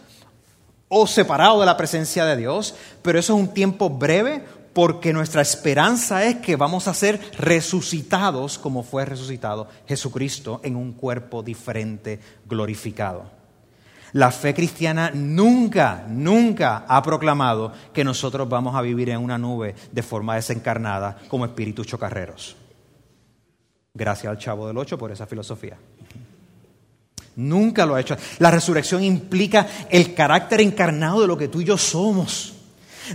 o 0.88 1.06
separados 1.06 1.60
de 1.60 1.66
la 1.66 1.76
presencia 1.76 2.24
de 2.24 2.36
Dios, 2.36 2.74
pero 3.02 3.18
eso 3.18 3.34
es 3.34 3.40
un 3.40 3.52
tiempo 3.52 3.90
breve 3.90 4.44
porque 4.78 5.12
nuestra 5.12 5.42
esperanza 5.42 6.24
es 6.24 6.36
que 6.36 6.54
vamos 6.54 6.86
a 6.86 6.94
ser 6.94 7.18
resucitados 7.36 8.60
como 8.60 8.84
fue 8.84 9.04
resucitado 9.04 9.66
Jesucristo 9.88 10.60
en 10.62 10.76
un 10.76 10.92
cuerpo 10.92 11.42
diferente, 11.42 12.20
glorificado. 12.46 13.28
La 14.12 14.30
fe 14.30 14.54
cristiana 14.54 15.10
nunca, 15.12 16.06
nunca 16.08 16.84
ha 16.86 17.02
proclamado 17.02 17.72
que 17.92 18.04
nosotros 18.04 18.48
vamos 18.48 18.76
a 18.76 18.82
vivir 18.82 19.10
en 19.10 19.18
una 19.18 19.36
nube 19.36 19.74
de 19.90 20.02
forma 20.04 20.36
desencarnada 20.36 21.18
como 21.26 21.44
espíritus 21.44 21.88
chocarreros. 21.88 22.54
Gracias 23.92 24.30
al 24.30 24.38
chavo 24.38 24.68
del 24.68 24.78
ocho 24.78 24.96
por 24.96 25.10
esa 25.10 25.26
filosofía. 25.26 25.76
Nunca 27.34 27.84
lo 27.84 27.96
ha 27.96 28.00
hecho. 28.00 28.16
La 28.38 28.52
resurrección 28.52 29.02
implica 29.02 29.66
el 29.90 30.14
carácter 30.14 30.60
encarnado 30.60 31.20
de 31.20 31.26
lo 31.26 31.36
que 31.36 31.48
tú 31.48 31.62
y 31.62 31.64
yo 31.64 31.76
somos 31.76 32.54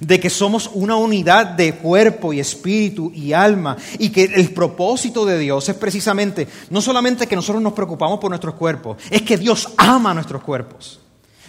de 0.01 0.19
que 0.19 0.29
somos 0.29 0.69
una 0.73 0.95
unidad 0.95 1.47
de 1.47 1.75
cuerpo 1.75 2.33
y 2.33 2.39
espíritu 2.39 3.11
y 3.13 3.33
alma 3.33 3.77
y 3.99 4.09
que 4.09 4.23
el 4.23 4.53
propósito 4.53 5.25
de 5.25 5.37
Dios 5.39 5.67
es 5.69 5.75
precisamente 5.75 6.47
no 6.69 6.81
solamente 6.81 7.27
que 7.27 7.35
nosotros 7.35 7.61
nos 7.61 7.73
preocupamos 7.73 8.19
por 8.19 8.29
nuestros 8.29 8.55
cuerpos, 8.55 8.97
es 9.09 9.21
que 9.21 9.37
Dios 9.37 9.69
ama 9.77 10.13
nuestros 10.13 10.43
cuerpos. 10.43 10.99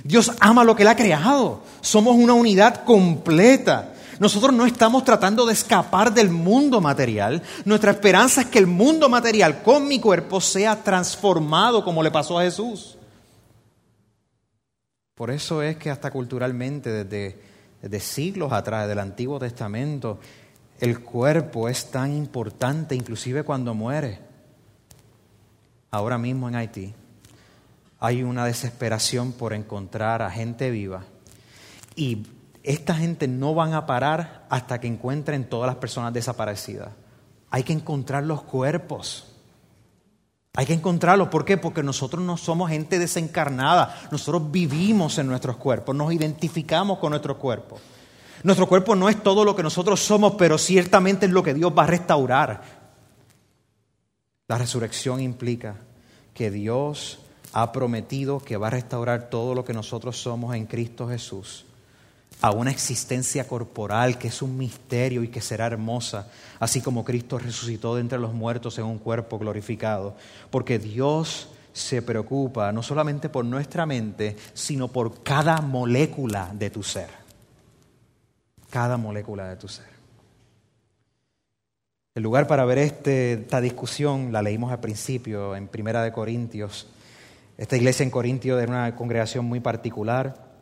Dios 0.03 0.33
ama 0.41 0.65
lo 0.65 0.77
que 0.77 0.83
Él 0.83 0.89
ha 0.89 0.97
creado. 0.97 1.63
Somos 1.81 2.17
una 2.17 2.35
unidad 2.35 2.85
completa. 2.85 3.95
Nosotros 4.19 4.53
no 4.53 4.67
estamos 4.67 5.05
tratando 5.05 5.47
de 5.47 5.55
escapar 5.55 6.13
del 6.13 6.31
mundo 6.31 6.81
material. 6.81 7.43
Nuestra 7.65 7.93
esperanza 7.93 8.43
es 8.43 8.47
que 8.49 8.59
el 8.59 8.67
mundo 8.67 9.09
material 9.09 9.63
con 9.63 9.89
mi 9.89 10.01
cuerpo 10.01 10.41
sea 10.41 10.83
transformado 10.83 11.85
como 11.85 12.03
le 12.03 12.11
pasó 12.11 12.39
a 12.39 12.43
Jesús. 12.43 12.97
Por 15.15 15.31
eso 15.31 15.63
es 15.63 15.77
que 15.77 15.91
hasta 15.91 16.11
culturalmente 16.11 16.91
desde 16.91 17.54
de 17.89 18.01
siglos 18.01 18.53
atrás, 18.53 18.89
del 18.89 18.99
Antiguo 18.99 19.39
Testamento, 19.39 20.19
el 20.81 21.01
cuerpo 21.01 21.69
es 21.69 21.91
tan 21.91 22.13
importante, 22.13 22.95
inclusive 22.95 23.43
cuando 23.43 23.75
muere. 23.75 24.21
Ahora 25.91 26.19
mismo 26.19 26.49
en 26.49 26.57
Haití 26.57 26.95
hay 28.01 28.23
una 28.23 28.45
desesperación 28.45 29.33
por 29.33 29.53
encontrar 29.53 30.21
a 30.23 30.31
gente 30.31 30.71
viva 30.71 31.05
y 31.97 32.27
esta 32.63 32.95
gente 32.95 33.29
no 33.29 33.55
van 33.55 33.75
a 33.75 33.87
parar 33.87 34.47
hasta 34.49 34.81
que 34.81 34.89
encuentren 34.89 35.49
todas 35.49 35.67
las 35.69 35.77
personas 35.77 36.13
desaparecidas. 36.13 36.91
Hay 37.51 37.63
que 37.63 37.73
encontrar 37.73 38.25
los 38.25 38.43
cuerpos. 38.43 39.34
Hay 40.57 40.67
que 40.67 40.73
encontrarlos. 40.73 41.29
¿Por 41.29 41.45
qué? 41.45 41.57
Porque 41.57 41.83
nosotros 41.83 42.23
no 42.23 42.37
somos 42.37 42.71
gente 42.71 42.99
desencarnada. 42.99 44.09
Nosotros 44.11 44.51
vivimos 44.51 45.19
en 45.19 45.27
nuestros 45.27 45.57
cuerpos, 45.57 45.95
nos 45.95 46.13
identificamos 46.13 46.99
con 46.99 47.11
nuestros 47.11 47.37
cuerpos. 47.39 47.81
Nuestro 48.45 48.69
cuerpo 48.69 48.95
no 48.95 49.09
es 49.09 49.23
todo 49.23 49.45
lo 49.45 49.57
que 49.57 49.63
nosotros 49.63 50.01
somos, 50.01 50.35
pero 50.35 50.59
ciertamente 50.59 51.27
es 51.27 51.33
lo 51.33 51.43
que 51.43 51.55
Dios 51.55 51.73
va 51.77 51.85
a 51.85 51.89
restaurar. 51.89 52.63
La 54.47 54.59
resurrección 54.59 55.21
implica 55.21 55.77
que 56.35 56.51
Dios 56.51 57.21
ha 57.53 57.73
prometido 57.73 58.41
que 58.41 58.57
va 58.57 58.67
a 58.67 58.71
restaurar 58.71 59.31
todo 59.31 59.55
lo 59.55 59.65
que 59.65 59.73
nosotros 59.73 60.21
somos 60.21 60.55
en 60.55 60.67
Cristo 60.67 61.09
Jesús 61.09 61.65
a 62.41 62.51
una 62.51 62.71
existencia 62.71 63.47
corporal 63.47 64.19
que 64.19 64.29
es 64.29 64.43
un 64.43 64.59
misterio 64.59 65.23
y 65.23 65.29
que 65.29 65.41
será 65.41 65.67
hermosa, 65.67 66.29
así 66.61 66.81
como 66.81 67.05
Cristo 67.05 67.39
resucitó 67.39 67.95
de 67.95 68.01
entre 68.03 68.19
los 68.19 68.35
muertos 68.35 68.79
en 68.79 68.85
un 68.85 68.99
cuerpo 68.99 69.39
glorificado, 69.39 70.15
porque 70.51 70.79
Dios 70.79 71.49
se 71.73 72.03
preocupa 72.03 72.71
no 72.73 72.83
solamente 72.83 73.29
por 73.29 73.45
nuestra 73.45 73.87
mente, 73.87 74.37
sino 74.53 74.89
por 74.89 75.23
cada 75.23 75.61
molécula 75.61 76.51
de 76.55 76.71
tu 76.71 76.83
ser. 76.83 77.09
Cada 78.71 78.97
molécula 78.97 79.49
de 79.49 79.57
tu 79.57 79.69
ser. 79.69 79.87
El 82.15 82.23
lugar 82.23 82.47
para 82.47 82.65
ver 82.65 82.79
este, 82.79 83.33
esta 83.33 83.61
discusión 83.61 84.33
la 84.33 84.41
leímos 84.41 84.71
al 84.71 84.79
principio 84.79 85.57
en 85.57 85.67
Primera 85.67 86.03
de 86.03 86.13
Corintios. 86.13 86.87
Esta 87.59 87.77
iglesia 87.77 88.05
en 88.05 88.11
Corintio 88.11 88.59
era 88.61 88.71
una 88.71 88.95
congregación 88.95 89.45
muy 89.45 89.59
particular 89.59 90.54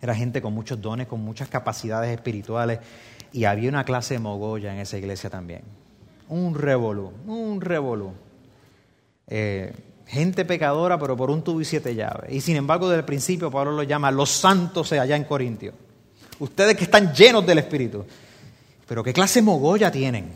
era 0.00 0.14
gente 0.14 0.40
con 0.40 0.54
muchos 0.54 0.80
dones, 0.80 1.06
con 1.06 1.20
muchas 1.20 1.48
capacidades 1.48 2.14
espirituales. 2.14 2.78
Y 3.32 3.44
había 3.44 3.68
una 3.68 3.84
clase 3.84 4.14
de 4.14 4.20
mogolla 4.20 4.72
en 4.72 4.80
esa 4.80 4.96
iglesia 4.96 5.28
también. 5.28 5.62
Un 6.28 6.54
revolú, 6.54 7.12
un 7.26 7.60
revolú. 7.60 8.12
Eh, 9.26 9.74
gente 10.06 10.44
pecadora, 10.44 10.98
pero 10.98 11.16
por 11.16 11.30
un 11.30 11.42
tubo 11.42 11.60
y 11.60 11.64
siete 11.64 11.94
llaves. 11.94 12.32
Y 12.32 12.40
sin 12.40 12.56
embargo, 12.56 12.88
desde 12.88 13.00
el 13.00 13.04
principio 13.04 13.50
Pablo 13.50 13.72
lo 13.72 13.82
llama 13.82 14.10
los 14.10 14.30
santos 14.30 14.92
allá 14.92 15.16
en 15.16 15.24
Corintio. 15.24 15.72
Ustedes 16.38 16.76
que 16.76 16.84
están 16.84 17.12
llenos 17.12 17.44
del 17.44 17.58
Espíritu. 17.58 18.04
Pero 18.86 19.02
¿qué 19.02 19.12
clase 19.12 19.40
de 19.40 19.46
mogolla 19.46 19.90
tienen? 19.90 20.32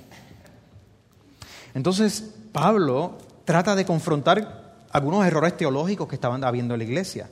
Entonces, 1.75 2.35
Pablo 2.53 3.16
trata 3.44 3.75
de 3.75 3.87
confrontar 3.87 4.87
algunos 4.90 5.25
errores 5.25 5.57
teológicos 5.57 6.07
que 6.07 6.16
estaban 6.16 6.44
habiendo 6.44 6.75
en 6.75 6.79
la 6.79 6.85
iglesia 6.85 7.29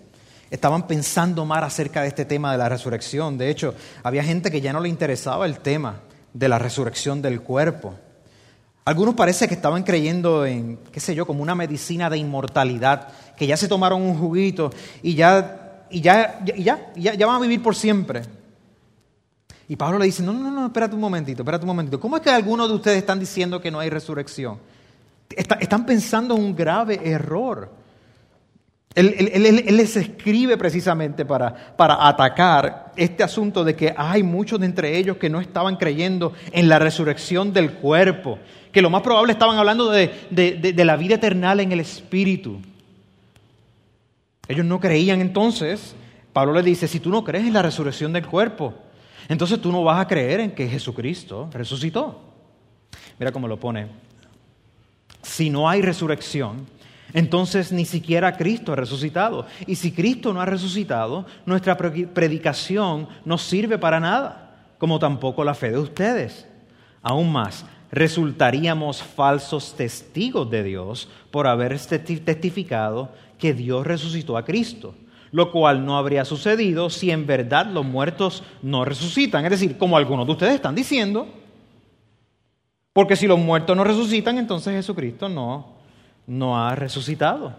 estaban 0.50 0.86
pensando 0.86 1.44
más 1.44 1.62
acerca 1.62 2.02
de 2.02 2.08
este 2.08 2.24
tema 2.24 2.52
de 2.52 2.58
la 2.58 2.68
resurrección. 2.68 3.38
De 3.38 3.50
hecho, 3.50 3.74
había 4.02 4.24
gente 4.24 4.50
que 4.50 4.60
ya 4.60 4.72
no 4.72 4.80
le 4.80 4.88
interesaba 4.88 5.46
el 5.46 5.60
tema 5.60 6.00
de 6.32 6.48
la 6.48 6.58
resurrección 6.58 7.22
del 7.22 7.40
cuerpo. 7.40 7.94
Algunos 8.84 9.14
parece 9.14 9.46
que 9.46 9.54
estaban 9.54 9.82
creyendo 9.84 10.44
en, 10.46 10.78
qué 10.90 11.00
sé 11.00 11.14
yo, 11.14 11.26
como 11.26 11.42
una 11.42 11.54
medicina 11.54 12.10
de 12.10 12.18
inmortalidad, 12.18 13.08
que 13.36 13.46
ya 13.46 13.56
se 13.56 13.68
tomaron 13.68 14.02
un 14.02 14.18
juguito 14.18 14.70
y 15.02 15.14
ya, 15.14 15.84
y 15.90 16.00
ya, 16.00 16.40
ya, 16.56 16.92
ya, 16.94 17.26
van 17.26 17.36
a 17.36 17.40
vivir 17.40 17.62
por 17.62 17.76
siempre. 17.76 18.22
Y 19.68 19.76
Pablo 19.76 19.98
le 19.98 20.06
dice, 20.06 20.22
no, 20.22 20.32
no, 20.32 20.50
no, 20.50 20.66
espérate 20.66 20.94
un 20.96 21.00
momentito, 21.00 21.42
espérate 21.42 21.64
un 21.64 21.68
momentito. 21.68 22.00
¿Cómo 22.00 22.16
es 22.16 22.22
que 22.22 22.30
algunos 22.30 22.68
de 22.68 22.74
ustedes 22.74 22.98
están 22.98 23.20
diciendo 23.20 23.60
que 23.60 23.70
no 23.70 23.78
hay 23.78 23.88
resurrección? 23.90 24.58
Está- 25.36 25.56
están 25.56 25.86
pensando 25.86 26.34
en 26.34 26.42
un 26.42 26.56
grave 26.56 27.00
error. 27.04 27.70
Él, 28.96 29.66
les 29.76 29.96
escribe 29.96 30.56
precisamente 30.56 31.24
para, 31.24 31.76
para 31.76 32.08
atacar 32.08 32.92
este 32.96 33.22
asunto 33.22 33.62
de 33.62 33.76
que 33.76 33.94
hay 33.96 34.24
muchos 34.24 34.58
de 34.58 34.66
entre 34.66 34.98
ellos 34.98 35.16
que 35.16 35.30
no 35.30 35.40
estaban 35.40 35.76
creyendo 35.76 36.32
en 36.50 36.68
la 36.68 36.80
resurrección 36.80 37.52
del 37.52 37.74
cuerpo, 37.74 38.40
que 38.72 38.82
lo 38.82 38.90
más 38.90 39.02
probable 39.02 39.32
estaban 39.32 39.58
hablando 39.58 39.90
de, 39.90 40.10
de- 40.30 40.52
de- 40.56 40.72
de 40.72 40.84
la 40.84 40.96
vida 40.96 41.14
eterna 41.14 41.52
en 41.52 41.70
el 41.70 41.78
espíritu. 41.78 42.58
Ellos 44.48 44.66
no 44.66 44.80
creían 44.80 45.20
entonces, 45.20 45.94
Pablo 46.32 46.52
les 46.54 46.64
dice, 46.64 46.88
si 46.88 46.98
tú 46.98 47.10
no 47.10 47.22
crees 47.22 47.46
en 47.46 47.52
la 47.52 47.62
resurrección 47.62 48.12
del 48.12 48.26
cuerpo, 48.26 48.74
entonces 49.28 49.60
tú 49.60 49.70
no 49.70 49.84
vas 49.84 50.00
a 50.00 50.08
creer 50.08 50.40
en 50.40 50.50
que 50.50 50.66
Jesucristo 50.68 51.48
resucitó. 51.52 52.20
Mira 53.20 53.30
cómo 53.30 53.46
lo 53.46 53.60
pone. 53.60 53.86
Si 55.22 55.48
no 55.48 55.68
hay 55.68 55.80
resurrección, 55.80 56.66
entonces 57.12 57.72
ni 57.72 57.84
siquiera 57.84 58.36
Cristo 58.36 58.72
ha 58.72 58.76
resucitado. 58.76 59.46
Y 59.66 59.76
si 59.76 59.92
Cristo 59.92 60.32
no 60.32 60.40
ha 60.40 60.46
resucitado, 60.46 61.26
nuestra 61.46 61.76
pre- 61.76 62.06
predicación 62.06 63.08
no 63.24 63.38
sirve 63.38 63.78
para 63.78 64.00
nada, 64.00 64.74
como 64.78 64.98
tampoco 64.98 65.44
la 65.44 65.54
fe 65.54 65.70
de 65.70 65.78
ustedes. 65.78 66.46
Aún 67.02 67.32
más, 67.32 67.64
resultaríamos 67.90 69.02
falsos 69.02 69.74
testigos 69.76 70.50
de 70.50 70.62
Dios 70.62 71.08
por 71.30 71.46
haber 71.46 71.74
testi- 71.74 72.24
testificado 72.24 73.10
que 73.38 73.54
Dios 73.54 73.86
resucitó 73.86 74.36
a 74.36 74.44
Cristo, 74.44 74.94
lo 75.32 75.50
cual 75.50 75.84
no 75.84 75.96
habría 75.96 76.24
sucedido 76.24 76.90
si 76.90 77.10
en 77.10 77.26
verdad 77.26 77.66
los 77.66 77.84
muertos 77.84 78.42
no 78.62 78.84
resucitan. 78.84 79.44
Es 79.44 79.50
decir, 79.52 79.78
como 79.78 79.96
algunos 79.96 80.26
de 80.26 80.32
ustedes 80.32 80.54
están 80.54 80.74
diciendo, 80.74 81.26
porque 82.92 83.16
si 83.16 83.26
los 83.26 83.38
muertos 83.38 83.76
no 83.76 83.84
resucitan, 83.84 84.38
entonces 84.38 84.74
Jesucristo 84.74 85.28
no, 85.28 85.79
no 86.30 86.64
ha 86.64 86.76
resucitado. 86.76 87.56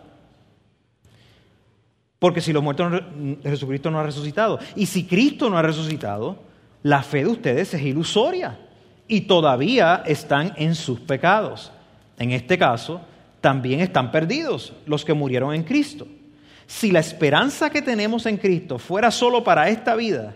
Porque 2.20 2.40
si 2.40 2.54
los 2.54 2.64
muertos 2.64 2.90
no 2.90 3.38
Jesucristo 3.44 3.92
no 3.92 4.00
ha 4.00 4.04
resucitado. 4.04 4.60
Y 4.78 4.86
si 4.86 5.06
Cristo 5.06 5.50
no 5.50 5.58
ha 5.58 5.62
resucitado, 5.62 6.38
la 6.84 7.04
fe 7.04 7.26
de 7.26 7.32
ustedes 7.32 7.74
es 7.74 7.82
ilusoria 7.82 8.58
y 9.10 9.22
todavía 9.22 10.04
están 10.06 10.54
en 10.56 10.76
sus 10.76 11.02
pecados. 11.02 11.72
En 12.18 12.32
este 12.32 12.58
caso, 12.58 13.02
también 13.42 13.82
están 13.82 14.10
perdidos 14.10 14.72
los 14.86 15.04
que 15.04 15.14
murieron 15.14 15.54
en 15.54 15.64
Cristo. 15.64 16.08
Si 16.66 16.92
la 16.92 17.00
esperanza 17.00 17.70
que 17.70 17.82
tenemos 17.82 18.26
en 18.26 18.38
Cristo 18.38 18.78
fuera 18.80 19.12
solo 19.12 19.44
para 19.44 19.68
esta 19.68 19.96
vida, 19.96 20.36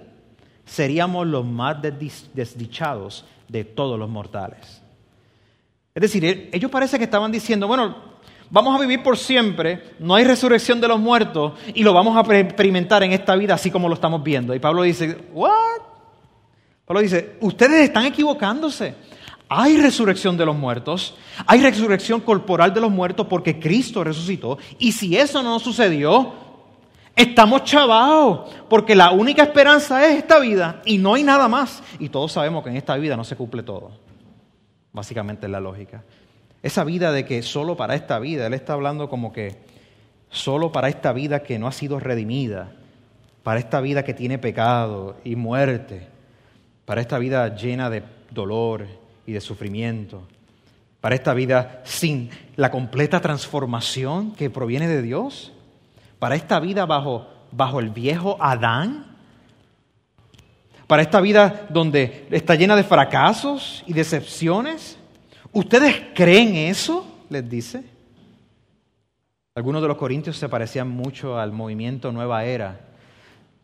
seríamos 0.66 1.26
los 1.26 1.46
más 1.46 1.78
desdi- 1.78 2.28
desdichados 2.34 3.24
de 3.48 3.64
todos 3.64 3.98
los 3.98 4.10
mortales. 4.10 4.82
Es 5.94 6.02
decir, 6.02 6.26
e- 6.26 6.50
ellos 6.52 6.70
parece 6.70 6.98
que 6.98 7.06
estaban 7.06 7.32
diciendo, 7.32 7.68
bueno, 7.68 8.15
vamos 8.50 8.76
a 8.76 8.82
vivir 8.82 9.02
por 9.04 9.18
siempre, 9.18 9.96
no 10.00 10.16
hay 10.16 10.24
resurrección 10.24 10.80
de 10.82 10.88
los 10.88 11.00
muertos 11.00 11.54
y 11.74 11.84
lo 11.84 11.94
vamos 11.94 12.16
a 12.18 12.34
experimentar 12.36 13.04
en 13.04 13.12
esta 13.12 13.36
vida 13.36 13.54
así 13.54 13.72
como 13.72 13.88
lo 13.88 13.96
estamos 13.96 14.24
viendo. 14.24 14.54
Y 14.54 14.60
Pablo 14.60 14.84
dice, 14.84 15.18
¿what? 15.34 15.82
Pablo 16.86 17.02
dice, 17.02 17.38
ustedes 17.42 17.84
están 17.84 18.06
equivocándose. 18.06 18.96
Hay 19.48 19.78
resurrección 19.78 20.38
de 20.38 20.46
los 20.46 20.56
muertos, 20.56 21.16
hay 21.46 21.62
resurrección 21.62 22.22
corporal 22.22 22.74
de 22.74 22.82
los 22.82 22.92
muertos 22.92 23.28
porque 23.28 23.60
Cristo 23.60 24.04
resucitó. 24.04 24.58
Y 24.80 24.92
si 24.92 25.16
eso 25.16 25.44
no 25.44 25.60
sucedió, 25.60 26.34
estamos 27.16 27.64
chavados, 27.64 28.50
porque 28.68 28.96
la 28.96 29.12
única 29.12 29.44
esperanza 29.44 30.06
es 30.08 30.18
esta 30.18 30.40
vida 30.40 30.82
y 30.86 30.98
no 30.98 31.14
hay 31.14 31.24
nada 31.24 31.48
más. 31.48 31.84
Y 32.00 32.10
todos 32.10 32.32
sabemos 32.32 32.64
que 32.64 32.72
en 32.72 32.78
esta 32.78 32.96
vida 32.96 33.16
no 33.16 33.24
se 33.24 33.36
cumple 33.36 33.62
todo. 33.62 33.92
Básicamente 34.92 35.46
es 35.46 35.52
la 35.52 35.60
lógica. 35.60 36.04
Esa 36.64 36.84
vida 36.84 37.12
de 37.12 37.26
que 37.26 37.42
solo 37.42 37.78
para 37.78 37.96
esta 37.96 38.20
vida, 38.20 38.48
él 38.48 38.54
está 38.54 38.74
hablando 38.74 39.10
como 39.10 39.32
que 39.32 39.58
solo 40.30 40.72
para 40.72 40.90
esta 40.90 41.14
vida 41.14 41.44
que 41.44 41.60
no 41.60 41.68
ha 41.68 41.72
sido 41.72 42.00
redimida, 42.00 42.72
para 43.44 43.60
esta 43.60 43.80
vida 43.82 44.04
que 44.04 44.14
tiene 44.14 44.38
pecado 44.38 45.18
y 45.24 45.36
muerte, 45.36 46.08
para 46.86 47.02
esta 47.02 47.20
vida 47.20 47.56
llena 47.56 47.90
de 47.90 48.04
dolor 48.32 48.88
y 49.26 49.34
de 49.34 49.42
sufrimiento, 49.42 50.24
para 51.02 51.16
esta 51.16 51.34
vida 51.34 51.82
sin 51.84 52.30
la 52.56 52.72
completa 52.72 53.22
transformación 53.22 54.32
que 54.32 54.50
proviene 54.50 54.88
de 54.88 55.02
Dios, 55.02 55.54
para 56.20 56.36
esta 56.36 56.60
vida 56.60 56.86
bajo, 56.86 57.28
bajo 57.52 57.80
el 57.80 57.92
viejo 57.92 58.38
Adán, 58.40 59.16
para 60.88 61.02
esta 61.02 61.22
vida 61.22 61.68
donde 61.70 62.28
está 62.32 62.56
llena 62.56 62.76
de 62.76 62.84
fracasos 62.84 63.84
y 63.88 63.94
decepciones. 63.94 64.98
¿Ustedes 65.56 66.08
creen 66.14 66.54
eso? 66.56 67.08
Les 67.30 67.50
dice. 67.50 67.82
Algunos 69.56 69.82
de 69.82 69.88
los 69.88 69.96
corintios 69.96 70.36
se 70.36 70.50
parecían 70.50 70.90
mucho 70.90 71.40
al 71.40 71.54
movimiento 71.54 72.12
Nueva 72.12 72.44
Era, 72.44 72.82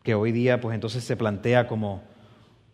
que 0.02 0.16
hoy 0.16 0.32
día 0.32 0.62
pues 0.62 0.74
entonces 0.74 1.04
se 1.04 1.18
plantea 1.18 1.68
como, 1.68 2.02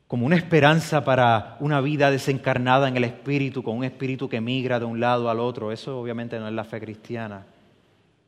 como 0.05 0.27
una 0.27 0.35
esperanza 0.35 1.03
para 1.03 1.57
una 1.61 1.81
vida 1.81 2.11
desencarnada 2.11 2.87
en 2.87 2.95
el 2.95 3.05
espíritu, 3.05 3.63
con 3.63 3.77
un 3.77 3.85
espíritu 3.85 4.29
que 4.29 4.39
migra 4.39 4.79
de 4.79 4.85
un 4.85 4.99
lado 4.99 5.31
al 5.31 5.39
otro. 5.39 5.71
Eso 5.71 5.99
obviamente 5.99 6.37
no 6.37 6.47
es 6.47 6.53
la 6.53 6.63
fe 6.63 6.79
cristiana. 6.79 7.43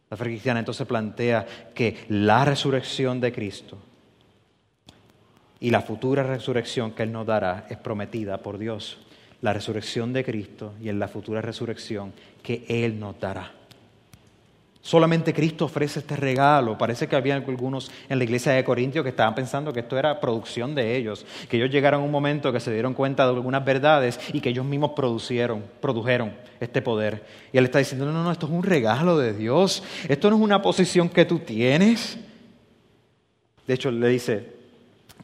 La 0.09 0.17
fe 0.17 0.23
cristiana 0.23 0.59
entonces 0.59 0.87
plantea 0.87 1.45
que 1.75 2.03
la 2.09 2.45
resurrección 2.45 3.21
de 3.21 3.31
Cristo 3.31 3.77
y 5.59 5.69
la 5.69 5.81
futura 5.81 6.23
resurrección 6.23 6.93
que 6.93 7.03
Él 7.03 7.11
nos 7.11 7.27
dará 7.27 7.67
es 7.69 7.77
prometida 7.77 8.39
por 8.39 8.57
Dios. 8.57 8.97
La 9.41 9.53
resurrección 9.53 10.11
de 10.13 10.23
Cristo 10.23 10.73
y 10.81 10.89
en 10.89 10.99
la 10.99 11.07
futura 11.07 11.41
resurrección 11.41 12.13
que 12.43 12.65
Él 12.67 12.99
nos 12.99 13.19
dará. 13.19 13.59
Solamente 14.81 15.33
Cristo 15.33 15.65
ofrece 15.65 15.99
este 15.99 16.15
regalo. 16.15 16.77
Parece 16.77 17.07
que 17.07 17.15
había 17.15 17.35
algunos 17.35 17.91
en 18.07 18.17
la 18.17 18.23
iglesia 18.23 18.53
de 18.53 18.63
Corintios 18.63 19.03
que 19.03 19.09
estaban 19.09 19.35
pensando 19.35 19.73
que 19.73 19.81
esto 19.81 19.99
era 19.99 20.19
producción 20.19 20.73
de 20.73 20.95
ellos, 20.95 21.25
que 21.49 21.57
ellos 21.57 21.69
llegaron 21.69 22.01
a 22.01 22.05
un 22.05 22.11
momento 22.11 22.53
que 22.53 22.61
se 22.61 22.71
dieron 22.71 22.93
cuenta 22.93 23.25
de 23.25 23.33
algunas 23.33 23.63
verdades 23.63 24.19
y 24.31 24.39
que 24.39 24.49
ellos 24.49 24.65
mismos 24.65 24.91
produjeron 24.91 26.33
este 26.59 26.81
poder. 26.81 27.23
Y 27.51 27.57
él 27.57 27.65
está 27.65 27.79
diciendo, 27.79 28.05
no, 28.05 28.13
no, 28.13 28.23
no, 28.23 28.31
esto 28.31 28.45
es 28.45 28.51
un 28.51 28.63
regalo 28.63 29.17
de 29.17 29.33
Dios. 29.33 29.83
Esto 30.07 30.29
no 30.29 30.37
es 30.37 30.41
una 30.41 30.61
posición 30.61 31.09
que 31.09 31.25
tú 31.25 31.39
tienes. 31.39 32.17
De 33.67 33.73
hecho, 33.73 33.91
le 33.91 34.07
dice 34.07 34.53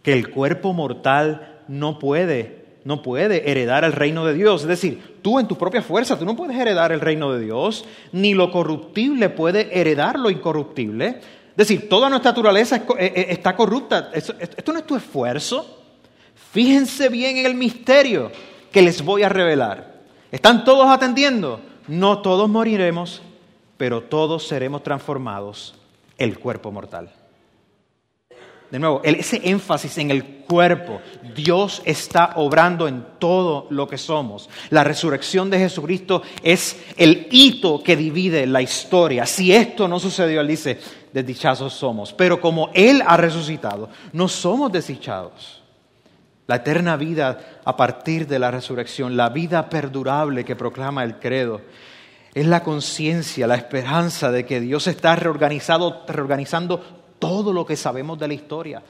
que 0.04 0.14
el 0.14 0.30
cuerpo 0.30 0.74
mortal 0.74 1.62
no 1.68 1.98
puede 1.98 2.65
no 2.86 3.02
puede 3.02 3.50
heredar 3.50 3.84
el 3.84 3.92
reino 3.92 4.26
de 4.26 4.36
Dios. 4.36 4.62
Es 4.62 4.68
decir, 4.68 5.18
tú 5.24 5.40
en 5.40 5.48
tu 5.48 5.58
propia 5.58 5.82
fuerza, 5.82 6.18
tú 6.18 6.24
no 6.24 6.36
puedes 6.36 6.56
heredar 6.56 6.92
el 6.92 7.02
reino 7.02 7.34
de 7.34 7.44
Dios, 7.44 7.84
ni 8.12 8.36
lo 8.36 8.52
corruptible 8.52 9.30
puede 9.30 9.78
heredar 9.78 10.20
lo 10.20 10.30
incorruptible. 10.30 11.08
Es 11.08 11.58
decir, 11.58 11.90
toda 11.90 12.10
nuestra 12.10 12.32
naturaleza 12.32 12.78
eh, 12.78 12.84
eh, 13.00 13.26
está 13.30 13.56
corrupta. 13.56 14.12
Esto 14.14 14.72
no 14.72 14.80
es 14.80 14.86
tu 14.86 14.96
esfuerzo. 14.96 15.84
Fíjense 16.52 17.10
bien 17.10 17.38
en 17.38 17.48
el 17.48 17.56
misterio 17.56 18.32
que 18.72 18.84
les 18.84 19.04
voy 19.04 19.24
a 19.24 19.30
revelar. 19.30 19.96
¿Están 20.32 20.64
todos 20.64 20.88
atendiendo? 20.88 21.62
No 21.88 22.22
todos 22.22 22.48
moriremos, 22.48 23.24
pero 23.78 24.02
todos 24.02 24.48
seremos 24.48 24.84
transformados 24.84 25.74
el 26.20 26.38
cuerpo 26.38 26.72
mortal. 26.72 27.12
De 28.72 28.80
nuevo, 28.80 29.02
ese 29.04 29.42
énfasis 29.44 29.98
en 30.00 30.12
el 30.12 30.24
cuerpo. 30.46 31.02
Dios 31.36 31.82
está 31.86 32.34
obrando 32.36 32.88
en 32.88 33.06
todo 33.20 33.68
lo 33.70 33.88
que 33.88 33.98
somos. 33.98 34.50
La 34.70 34.84
resurrección 34.84 35.50
de 35.50 35.60
Jesucristo 35.60 36.24
es 36.44 36.78
el 36.98 37.28
hito 37.32 37.84
que 37.84 37.96
divide 37.96 38.46
la 38.48 38.62
historia. 38.62 39.26
Si 39.26 39.54
esto 39.54 39.88
no 39.88 40.00
sucedió, 40.00 40.42
Él 40.42 40.48
dice, 40.48 40.80
desdichados 41.14 41.74
somos. 41.74 42.14
Pero 42.14 42.42
como 42.42 42.70
Él 42.74 43.04
ha 43.06 43.18
resucitado, 43.18 43.90
no 44.14 44.28
somos 44.28 44.72
desdichados. 44.72 45.62
La 46.48 46.58
eterna 46.58 46.96
vida 46.96 47.62
a 47.66 47.76
partir 47.76 48.28
de 48.28 48.40
la 48.40 48.52
resurrección, 48.52 49.18
la 49.18 49.30
vida 49.30 49.70
perdurable 49.70 50.46
que 50.46 50.56
proclama 50.56 51.04
el 51.04 51.20
credo, 51.20 51.62
es 52.36 52.46
la 52.46 52.64
conciencia, 52.64 53.48
la 53.48 53.56
esperanza 53.56 54.30
de 54.30 54.46
que 54.46 54.60
Dios 54.60 54.88
está 54.88 55.16
reorganizado, 55.16 56.04
reorganizando 56.08 57.05
todo 57.20 57.54
lo 57.54 57.66
que 57.66 57.76
sabemos 57.76 58.20
de 58.20 58.28
la 58.28 58.34
historia, 58.34 58.84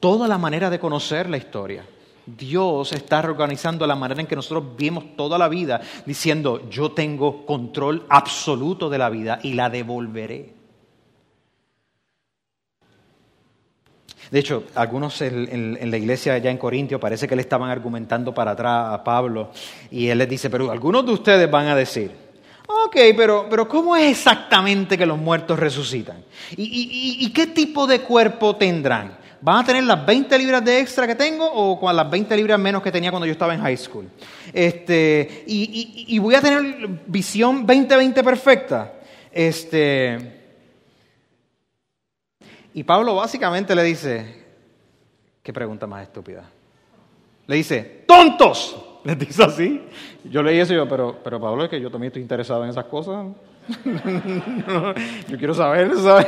toda 0.00 0.28
la 0.28 0.38
manera 0.38 0.70
de 0.70 0.78
conocer 0.78 1.28
la 1.28 1.36
historia. 1.36 1.84
Dios 2.26 2.92
está 2.92 3.22
reorganizando 3.22 3.86
la 3.86 3.94
manera 3.94 4.20
en 4.20 4.26
que 4.26 4.34
nosotros 4.34 4.76
vimos 4.76 5.16
toda 5.16 5.38
la 5.38 5.48
vida, 5.48 5.80
diciendo, 6.04 6.68
yo 6.68 6.90
tengo 6.90 7.46
control 7.46 8.04
absoluto 8.08 8.90
de 8.90 8.98
la 8.98 9.08
vida 9.08 9.38
y 9.42 9.54
la 9.54 9.70
devolveré. 9.70 10.54
De 14.28 14.40
hecho, 14.40 14.64
algunos 14.74 15.22
en 15.22 15.88
la 15.88 15.96
iglesia 15.96 16.34
allá 16.34 16.50
en 16.50 16.58
Corintio 16.58 16.98
parece 16.98 17.28
que 17.28 17.36
le 17.36 17.42
estaban 17.42 17.70
argumentando 17.70 18.34
para 18.34 18.52
atrás 18.52 18.92
a 18.92 19.04
Pablo 19.04 19.50
y 19.88 20.08
él 20.08 20.18
les 20.18 20.28
dice, 20.28 20.50
pero 20.50 20.72
algunos 20.72 21.06
de 21.06 21.12
ustedes 21.12 21.48
van 21.48 21.68
a 21.68 21.76
decir, 21.76 22.25
ok, 22.66 22.96
pero, 23.16 23.46
pero 23.48 23.68
¿cómo 23.68 23.96
es 23.96 24.10
exactamente 24.10 24.96
que 24.98 25.06
los 25.06 25.18
muertos 25.18 25.58
resucitan? 25.58 26.24
¿Y, 26.56 26.62
y- 26.64 27.24
y- 27.26 27.32
qué 27.32 27.46
tipo 27.48 27.86
de 27.86 28.00
cuerpo 28.00 28.56
tendrán? 28.56 29.18
¿van 29.38 29.58
a 29.62 29.64
tener 29.66 29.84
las 29.84 30.04
20 30.04 30.36
libras 30.38 30.64
de 30.64 30.80
extra 30.80 31.06
que 31.06 31.14
tengo 31.14 31.46
o 31.46 31.78
con 31.78 31.94
las 31.94 32.10
20 32.10 32.34
libras 32.36 32.58
menos 32.58 32.82
que 32.82 32.90
tenía 32.90 33.10
cuando 33.10 33.26
yo 33.26 33.32
estaba 33.32 33.54
en 33.54 33.60
high 33.60 33.76
school? 33.76 34.08
Este, 34.52 35.44
y, 35.46 36.04
y- 36.08 36.14
y 36.16 36.18
voy 36.18 36.34
a 36.34 36.40
tener 36.40 36.88
visión 37.06 37.66
20-20 37.66 38.24
perfecta. 38.24 38.92
Este, 39.30 40.32
y 42.74 42.82
Pablo 42.82 43.14
básicamente 43.14 43.74
le 43.74 43.82
dice, 43.84 44.44
qué 45.42 45.52
pregunta 45.52 45.86
más 45.86 46.02
estúpida. 46.02 46.44
Le 47.46 47.56
dice, 47.56 48.04
tontos. 48.06 48.76
Les 49.06 49.16
dice 49.16 49.44
así. 49.44 49.80
Yo 50.24 50.42
leí 50.42 50.58
eso 50.58 50.72
y 50.72 50.76
yo, 50.76 50.88
pero, 50.88 51.16
pero 51.22 51.40
Pablo, 51.40 51.62
es 51.62 51.70
que 51.70 51.80
yo 51.80 51.92
también 51.92 52.08
estoy 52.08 52.22
interesado 52.22 52.64
en 52.64 52.70
esas 52.70 52.86
cosas. 52.86 53.26
yo 55.28 55.38
quiero 55.38 55.54
saber, 55.54 55.92
¿sabes? 55.96 56.26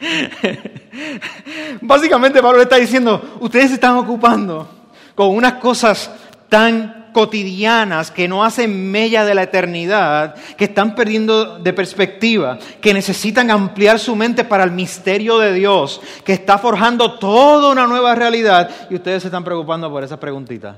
Básicamente 1.80 2.42
Pablo 2.42 2.58
le 2.58 2.64
está 2.64 2.74
diciendo, 2.76 3.38
ustedes 3.38 3.68
se 3.68 3.74
están 3.74 3.96
ocupando 3.98 4.68
con 5.14 5.28
unas 5.28 5.54
cosas 5.54 6.12
tan 6.48 7.05
cotidianas 7.16 8.10
que 8.10 8.28
no 8.28 8.44
hacen 8.44 8.90
mella 8.90 9.24
de 9.24 9.34
la 9.34 9.44
eternidad, 9.44 10.34
que 10.58 10.64
están 10.66 10.94
perdiendo 10.94 11.58
de 11.58 11.72
perspectiva, 11.72 12.58
que 12.78 12.92
necesitan 12.92 13.50
ampliar 13.50 13.98
su 13.98 14.14
mente 14.14 14.44
para 14.44 14.64
el 14.64 14.70
misterio 14.72 15.38
de 15.38 15.54
Dios, 15.54 16.02
que 16.26 16.34
está 16.34 16.58
forjando 16.58 17.18
toda 17.18 17.72
una 17.72 17.86
nueva 17.86 18.14
realidad 18.14 18.68
y 18.90 18.96
ustedes 18.96 19.22
se 19.22 19.28
están 19.28 19.44
preocupando 19.44 19.90
por 19.90 20.04
esas 20.04 20.18
preguntitas. 20.18 20.76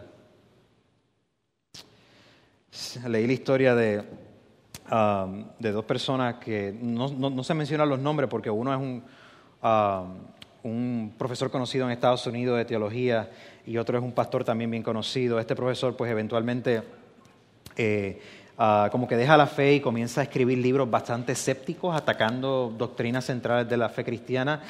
Leí 3.08 3.26
la 3.26 3.32
historia 3.32 3.74
de, 3.74 4.04
um, 4.92 5.44
de 5.58 5.72
dos 5.72 5.84
personas 5.84 6.36
que 6.36 6.72
no, 6.80 7.08
no- 7.08 7.30
no 7.30 7.42
se 7.42 7.54
mencionan 7.54 7.88
los 7.88 7.98
nombres 7.98 8.28
porque 8.30 8.48
uno 8.48 8.72
es 8.72 8.78
un, 8.78 9.02
um, 9.60 10.14
un 10.62 11.14
profesor 11.16 11.50
conocido 11.50 11.86
en 11.86 11.92
Estados 11.92 12.26
Unidos 12.26 12.58
de 12.58 12.64
teología 12.64 13.30
y 13.66 13.76
otro 13.78 13.98
es 13.98 14.04
un 14.04 14.12
pastor 14.12 14.44
también 14.44 14.70
bien 14.70 14.82
conocido. 14.82 15.38
Este 15.38 15.54
profesor 15.54 15.96
pues 15.96 16.10
eventualmente 16.10 16.82
eh, 17.76 18.20
ah, 18.58 18.88
como 18.90 19.06
que 19.06 19.16
deja 19.16 19.36
la 19.36 19.46
fe 19.46 19.74
y 19.74 19.80
comienza 19.80 20.20
a 20.20 20.24
escribir 20.24 20.58
libros 20.58 20.90
bastante 20.90 21.32
escépticos 21.32 21.94
atacando 21.94 22.72
doctrinas 22.76 23.24
centrales 23.24 23.68
de 23.68 23.76
la 23.76 23.88
fe 23.88 24.04
cristiana. 24.04 24.62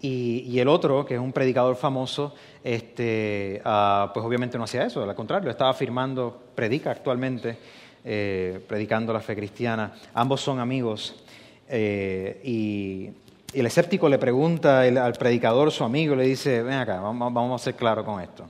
Y, 0.00 0.58
el 0.58 0.68
otro, 0.68 1.06
que 1.06 1.14
es 1.14 1.20
un 1.20 1.32
predicador 1.32 1.76
famoso, 1.76 2.34
este, 2.62 3.62
ah, 3.64 4.10
pues 4.12 4.26
obviamente 4.26 4.58
no 4.58 4.64
hacía 4.64 4.84
eso, 4.84 5.02
al 5.02 5.14
contrario, 5.14 5.48
estaba 5.48 5.70
afirmando, 5.70 6.42
predica 6.54 6.90
actualmente, 6.90 7.56
eh, 8.04 8.62
predicando 8.68 9.14
la 9.14 9.20
fe 9.20 9.34
cristiana. 9.34 9.94
Ambos 10.12 10.42
son 10.42 10.60
amigos. 10.60 11.24
eh, 11.66 12.38
y, 12.44 13.23
y 13.54 13.60
el 13.60 13.66
escéptico 13.66 14.08
le 14.08 14.18
pregunta 14.18 14.80
al 14.80 15.12
predicador, 15.12 15.70
su 15.70 15.84
amigo, 15.84 16.16
le 16.16 16.24
dice, 16.24 16.62
ven 16.62 16.74
acá, 16.74 17.00
vamos, 17.00 17.60
a 17.60 17.64
ser 17.64 17.74
claros 17.74 18.04
con 18.04 18.20
esto. 18.20 18.44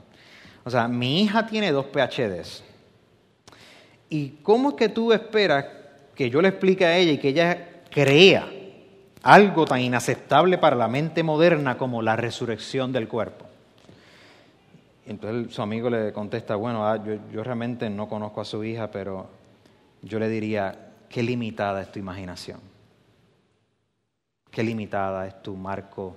O 0.63 0.69
sea, 0.69 0.87
mi 0.87 1.21
hija 1.21 1.45
tiene 1.45 1.71
dos 1.71 1.85
PhDs. 1.85 2.63
¿Y 4.09 4.29
cómo 4.41 4.69
es 4.69 4.75
que 4.75 4.89
tú 4.89 5.13
esperas 5.13 5.65
que 6.15 6.29
yo 6.29 6.41
le 6.41 6.49
explique 6.49 6.85
a 6.85 6.97
ella 6.97 7.11
y 7.11 7.17
que 7.17 7.29
ella 7.29 7.83
crea 7.89 8.47
algo 9.21 9.65
tan 9.65 9.81
inaceptable 9.81 10.57
para 10.57 10.75
la 10.75 10.87
mente 10.87 11.21
moderna 11.23 11.77
como 11.77 12.01
la 12.01 12.15
resurrección 12.15 12.91
del 12.91 13.07
cuerpo? 13.07 13.45
Entonces 15.05 15.53
su 15.53 15.61
amigo 15.61 15.89
le 15.89 16.11
contesta, 16.13 16.55
bueno, 16.55 16.87
ah, 16.87 16.97
yo, 17.03 17.13
yo 17.31 17.43
realmente 17.43 17.89
no 17.91 18.09
conozco 18.09 18.41
a 18.41 18.45
su 18.45 18.63
hija, 18.63 18.89
pero 18.89 19.27
yo 20.01 20.17
le 20.17 20.29
diría, 20.29 20.93
qué 21.09 21.21
limitada 21.21 21.81
es 21.83 21.91
tu 21.91 21.99
imaginación, 21.99 22.59
qué 24.55 24.63
limitada 24.63 25.27
es 25.27 25.43
tu 25.43 25.53
marco 25.57 26.15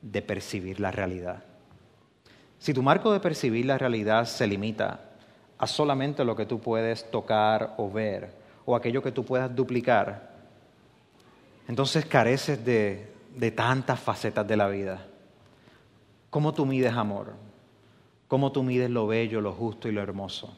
de 0.00 0.22
percibir 0.22 0.80
la 0.80 0.90
realidad. 0.90 1.44
Si 2.58 2.72
tu 2.72 2.82
marco 2.82 3.12
de 3.12 3.20
percibir 3.20 3.66
la 3.66 3.76
realidad 3.76 4.24
se 4.24 4.46
limita 4.46 4.98
a 5.58 5.66
solamente 5.66 6.24
lo 6.24 6.34
que 6.34 6.46
tú 6.46 6.58
puedes 6.58 7.10
tocar 7.10 7.74
o 7.76 7.90
ver, 7.90 8.32
o 8.64 8.74
aquello 8.74 9.02
que 9.02 9.12
tú 9.12 9.26
puedas 9.26 9.54
duplicar, 9.54 10.32
entonces 11.68 12.06
careces 12.06 12.64
de, 12.64 13.12
de 13.36 13.50
tantas 13.50 14.00
facetas 14.00 14.48
de 14.48 14.56
la 14.56 14.68
vida. 14.68 15.06
¿Cómo 16.30 16.54
tú 16.54 16.64
mides 16.64 16.94
amor? 16.94 17.34
¿Cómo 18.26 18.52
tú 18.52 18.62
mides 18.62 18.88
lo 18.88 19.06
bello, 19.06 19.42
lo 19.42 19.52
justo 19.52 19.86
y 19.86 19.92
lo 19.92 20.00
hermoso? 20.00 20.56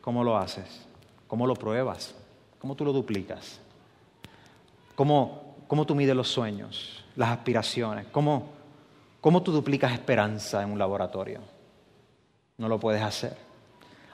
¿Cómo 0.00 0.24
lo 0.24 0.36
haces? 0.36 0.84
¿Cómo 1.28 1.46
lo 1.46 1.54
pruebas? 1.54 2.12
¿Cómo 2.58 2.74
tú 2.74 2.84
lo 2.84 2.92
duplicas? 2.92 3.60
¿Cómo, 4.96 5.43
cómo 5.74 5.86
tú 5.86 5.96
mides 5.96 6.14
los 6.14 6.28
sueños, 6.28 7.02
las 7.16 7.30
aspiraciones? 7.30 8.06
¿Cómo, 8.12 8.52
¿Cómo 9.20 9.42
tú 9.42 9.50
duplicas 9.50 9.92
esperanza 9.92 10.62
en 10.62 10.70
un 10.70 10.78
laboratorio? 10.78 11.40
No 12.58 12.68
lo 12.68 12.78
puedes 12.78 13.02
hacer. 13.02 13.36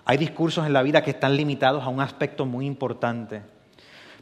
Hay 0.06 0.16
discursos 0.16 0.64
en 0.64 0.72
la 0.72 0.82
vida 0.82 1.04
que 1.04 1.10
están 1.10 1.36
limitados 1.36 1.84
a 1.84 1.88
un 1.88 2.00
aspecto 2.00 2.46
muy 2.46 2.64
importante, 2.64 3.42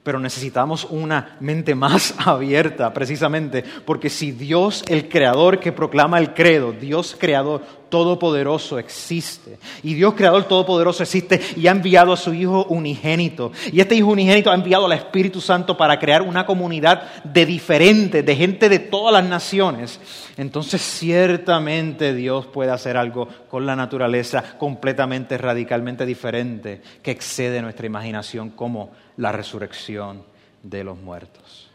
pero 0.02 0.18
necesitamos 0.18 0.84
una 0.90 1.36
mente 1.38 1.76
más 1.76 2.12
abierta, 2.26 2.92
precisamente, 2.92 3.62
porque 3.86 4.10
si 4.10 4.32
Dios, 4.32 4.82
el 4.88 5.08
creador 5.08 5.60
que 5.60 5.70
proclama 5.70 6.18
el 6.18 6.34
credo, 6.34 6.72
Dios 6.72 7.16
creador 7.16 7.62
todopoderoso 7.88 8.78
existe, 8.78 9.58
y 9.82 9.94
Dios 9.94 10.14
creador 10.14 10.44
todopoderoso 10.44 11.02
existe 11.02 11.40
y 11.56 11.66
ha 11.66 11.70
enviado 11.70 12.12
a 12.12 12.16
su 12.16 12.32
Hijo 12.34 12.66
unigénito, 12.68 13.52
y 13.72 13.80
este 13.80 13.94
Hijo 13.94 14.08
unigénito 14.08 14.50
ha 14.50 14.54
enviado 14.54 14.86
al 14.86 14.92
Espíritu 14.92 15.40
Santo 15.40 15.76
para 15.76 15.98
crear 15.98 16.22
una 16.22 16.46
comunidad 16.46 17.22
de 17.24 17.46
diferentes, 17.46 18.24
de 18.24 18.36
gente 18.36 18.68
de 18.68 18.78
todas 18.78 19.12
las 19.12 19.24
naciones, 19.24 20.00
entonces 20.36 20.80
ciertamente 20.80 22.14
Dios 22.14 22.46
puede 22.46 22.70
hacer 22.70 22.96
algo 22.96 23.28
con 23.48 23.66
la 23.66 23.76
naturaleza 23.76 24.56
completamente, 24.58 25.38
radicalmente 25.38 26.06
diferente, 26.06 26.82
que 27.02 27.10
excede 27.10 27.62
nuestra 27.62 27.86
imaginación 27.86 28.50
como 28.50 28.90
la 29.16 29.32
resurrección 29.32 30.22
de 30.62 30.84
los 30.84 30.98
muertos. 30.98 31.67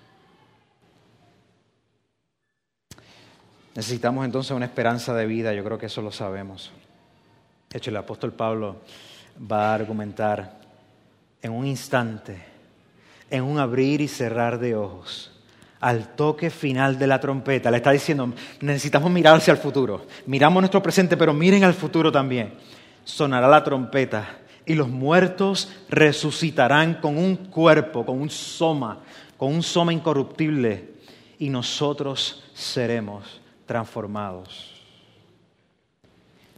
Necesitamos 3.76 4.24
entonces 4.26 4.52
una 4.52 4.66
esperanza 4.66 5.14
de 5.14 5.26
vida, 5.26 5.54
yo 5.54 5.64
creo 5.64 5.78
que 5.78 5.88
eso 5.88 6.02
lo 6.02 6.12
sabemos. 6.12 6.72
De 7.70 7.80
hecho, 7.80 7.90
el 7.90 7.98
apóstol 7.98 8.32
Pablo 8.34 8.82
va 9.52 9.72
a 9.72 9.74
argumentar 9.74 10.60
en 11.42 11.52
un 11.52 11.66
instante, 11.66 12.38
en 13.32 13.44
un 13.44 13.58
abrir 13.58 14.00
y 14.00 14.08
cerrar 14.08 14.60
de 14.60 14.76
ojos, 14.76 15.32
al 15.80 16.10
toque 16.16 16.52
final 16.52 17.00
de 17.00 17.08
la 17.08 17.20
trompeta. 17.20 17.72
Le 17.72 17.78
está 17.78 17.92
diciendo, 17.92 18.32
necesitamos 18.62 19.10
mirar 19.12 19.36
hacia 19.36 19.52
el 19.52 19.58
futuro. 19.58 20.06
Miramos 20.28 20.62
nuestro 20.62 20.84
presente, 20.84 21.18
pero 21.18 21.34
miren 21.34 21.64
al 21.64 21.74
futuro 21.74 22.12
también. 22.12 22.54
Sonará 23.04 23.48
la 23.48 23.64
trompeta 23.64 24.38
y 24.68 24.76
los 24.76 24.88
muertos 24.88 25.70
resucitarán 25.90 27.02
con 27.02 27.18
un 27.18 27.36
cuerpo, 27.36 28.06
con 28.06 28.22
un 28.22 28.30
soma, 28.30 29.00
con 29.36 29.52
un 29.52 29.64
soma 29.64 29.92
incorruptible, 29.92 30.94
y 31.40 31.50
nosotros 31.50 32.44
seremos 32.54 33.43
transformados. 33.66 34.74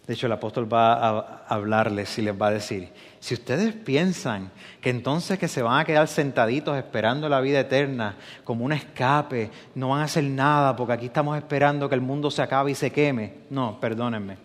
De 0.08 0.14
hecho, 0.14 0.28
el 0.28 0.34
apóstol 0.34 0.72
va 0.72 0.94
a 0.94 1.46
hablarles 1.48 2.16
y 2.20 2.22
les 2.22 2.40
va 2.40 2.48
a 2.48 2.52
decir, 2.52 2.90
si 3.20 3.34
ustedes 3.34 3.74
piensan 3.74 4.52
que 4.80 4.92
entonces 4.92 5.40
que 5.40 5.48
se 5.48 5.64
van 5.64 5.80
a 5.80 5.86
quedar 5.86 6.08
sentaditos 6.08 6.78
esperando 6.78 7.28
la 7.28 7.42
vida 7.42 7.62
eterna 7.62 8.16
como 8.44 8.66
un 8.66 8.72
escape, 8.72 9.50
no 9.74 9.90
van 9.90 10.02
a 10.02 10.04
hacer 10.04 10.24
nada 10.26 10.76
porque 10.76 10.94
aquí 10.94 11.06
estamos 11.08 11.36
esperando 11.36 11.90
que 11.90 11.96
el 11.96 12.02
mundo 12.02 12.30
se 12.30 12.44
acabe 12.44 12.72
y 12.72 12.76
se 12.76 12.92
queme, 12.92 13.34
no, 13.50 13.80
perdónenme. 13.80 14.38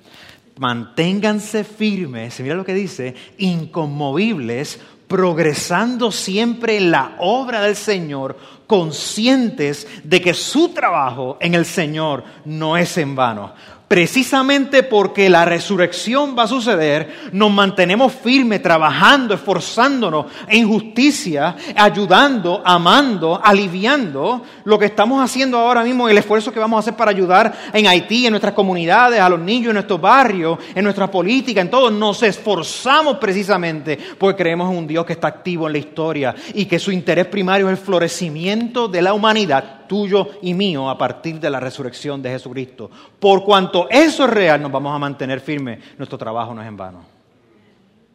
Manténganse 0.59 1.63
firmes, 1.65 2.41
mira 2.41 2.55
lo 2.55 2.65
que 2.65 2.75
dice, 2.75 3.15
inconmovibles, 3.37 4.81
progresando 5.11 6.13
siempre 6.13 6.77
en 6.77 6.93
la 6.93 7.17
obra 7.19 7.63
del 7.63 7.75
Señor, 7.75 8.39
conscientes 8.69 9.89
de 10.05 10.21
que 10.21 10.35
su 10.35 10.69
trabajo 10.69 11.37
en 11.41 11.55
el 11.55 11.67
Señor 11.67 12.23
no 12.45 12.77
es 12.77 12.97
en 12.97 13.17
vano. 13.17 13.53
Precisamente 13.91 14.85
porque 14.85 15.29
la 15.29 15.45
resurrección 15.45 16.37
va 16.39 16.45
a 16.45 16.47
suceder, 16.47 17.13
nos 17.33 17.51
mantenemos 17.51 18.13
firmes, 18.13 18.63
trabajando, 18.63 19.35
esforzándonos 19.35 20.27
en 20.47 20.69
justicia, 20.69 21.57
ayudando, 21.75 22.63
amando, 22.65 23.41
aliviando 23.43 24.45
lo 24.63 24.79
que 24.79 24.85
estamos 24.85 25.21
haciendo 25.21 25.59
ahora 25.59 25.83
mismo, 25.83 26.09
el 26.09 26.17
esfuerzo 26.17 26.53
que 26.53 26.61
vamos 26.61 26.77
a 26.77 26.81
hacer 26.83 26.95
para 26.95 27.11
ayudar 27.11 27.53
en 27.73 27.89
Haití, 27.89 28.27
en 28.27 28.31
nuestras 28.31 28.55
comunidades, 28.55 29.19
a 29.19 29.29
los 29.29 29.41
niños, 29.41 29.71
en 29.71 29.75
nuestros 29.75 30.01
barrios, 30.01 30.57
en 30.73 30.85
nuestra 30.85 31.11
política, 31.11 31.61
en 31.61 31.69
todo. 31.69 31.91
Nos 31.91 32.23
esforzamos 32.23 33.17
precisamente 33.17 33.99
porque 34.17 34.41
creemos 34.41 34.71
en 34.71 34.79
un 34.79 34.87
Dios 34.87 35.05
que 35.05 35.15
está 35.15 35.27
activo 35.27 35.67
en 35.67 35.73
la 35.73 35.79
historia 35.81 36.33
y 36.55 36.67
que 36.67 36.79
su 36.79 36.93
interés 36.93 37.27
primario 37.27 37.69
es 37.69 37.77
el 37.77 37.85
florecimiento 37.85 38.87
de 38.87 39.03
la 39.03 39.15
humanidad 39.15 39.80
tuyo 39.91 40.39
y 40.41 40.55
mío 40.55 40.89
a 40.89 40.97
partir 40.97 41.41
de 41.41 41.51
la 41.51 41.59
resurrección 41.59 42.23
de 42.23 42.31
Jesucristo. 42.31 42.89
Por 43.19 43.43
cuanto 43.43 43.91
eso 43.91 44.25
es 44.25 44.31
real, 44.31 44.63
nos 44.63 44.71
vamos 44.71 44.95
a 44.95 45.01
mantener 45.01 45.41
firmes. 45.41 45.81
Nuestro 45.99 46.17
trabajo 46.17 46.55
no 46.55 46.63
es 46.63 46.69
en 46.69 46.77
vano. 46.77 47.05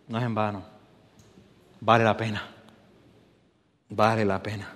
No 0.08 0.18
es 0.18 0.24
en 0.24 0.34
vano. 0.34 0.64
Vale 1.82 2.06
la 2.06 2.16
pena. 2.16 2.48
Vale 3.90 4.24
la 4.24 4.42
pena. 4.42 4.74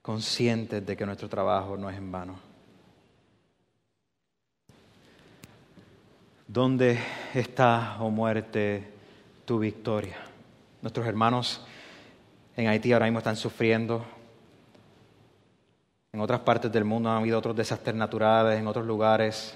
Conscientes 0.00 0.86
de 0.86 0.96
que 0.96 1.04
nuestro 1.04 1.28
trabajo 1.28 1.76
no 1.76 1.90
es 1.90 1.98
en 1.98 2.10
vano. 2.10 2.38
¿Dónde 6.48 6.98
está, 7.34 7.98
oh 8.00 8.08
muerte, 8.08 8.94
tu 9.44 9.58
victoria? 9.58 10.16
Nuestros 10.80 11.06
hermanos 11.06 11.60
en 12.56 12.68
Haití 12.68 12.94
ahora 12.94 13.04
mismo 13.04 13.18
están 13.18 13.36
sufriendo 13.36 14.15
en 16.16 16.22
otras 16.22 16.40
partes 16.40 16.72
del 16.72 16.86
mundo 16.86 17.10
han 17.10 17.18
habido 17.18 17.38
otros 17.38 17.54
desastres 17.54 17.94
naturales, 17.94 18.58
en 18.58 18.66
otros 18.66 18.86
lugares 18.86 19.54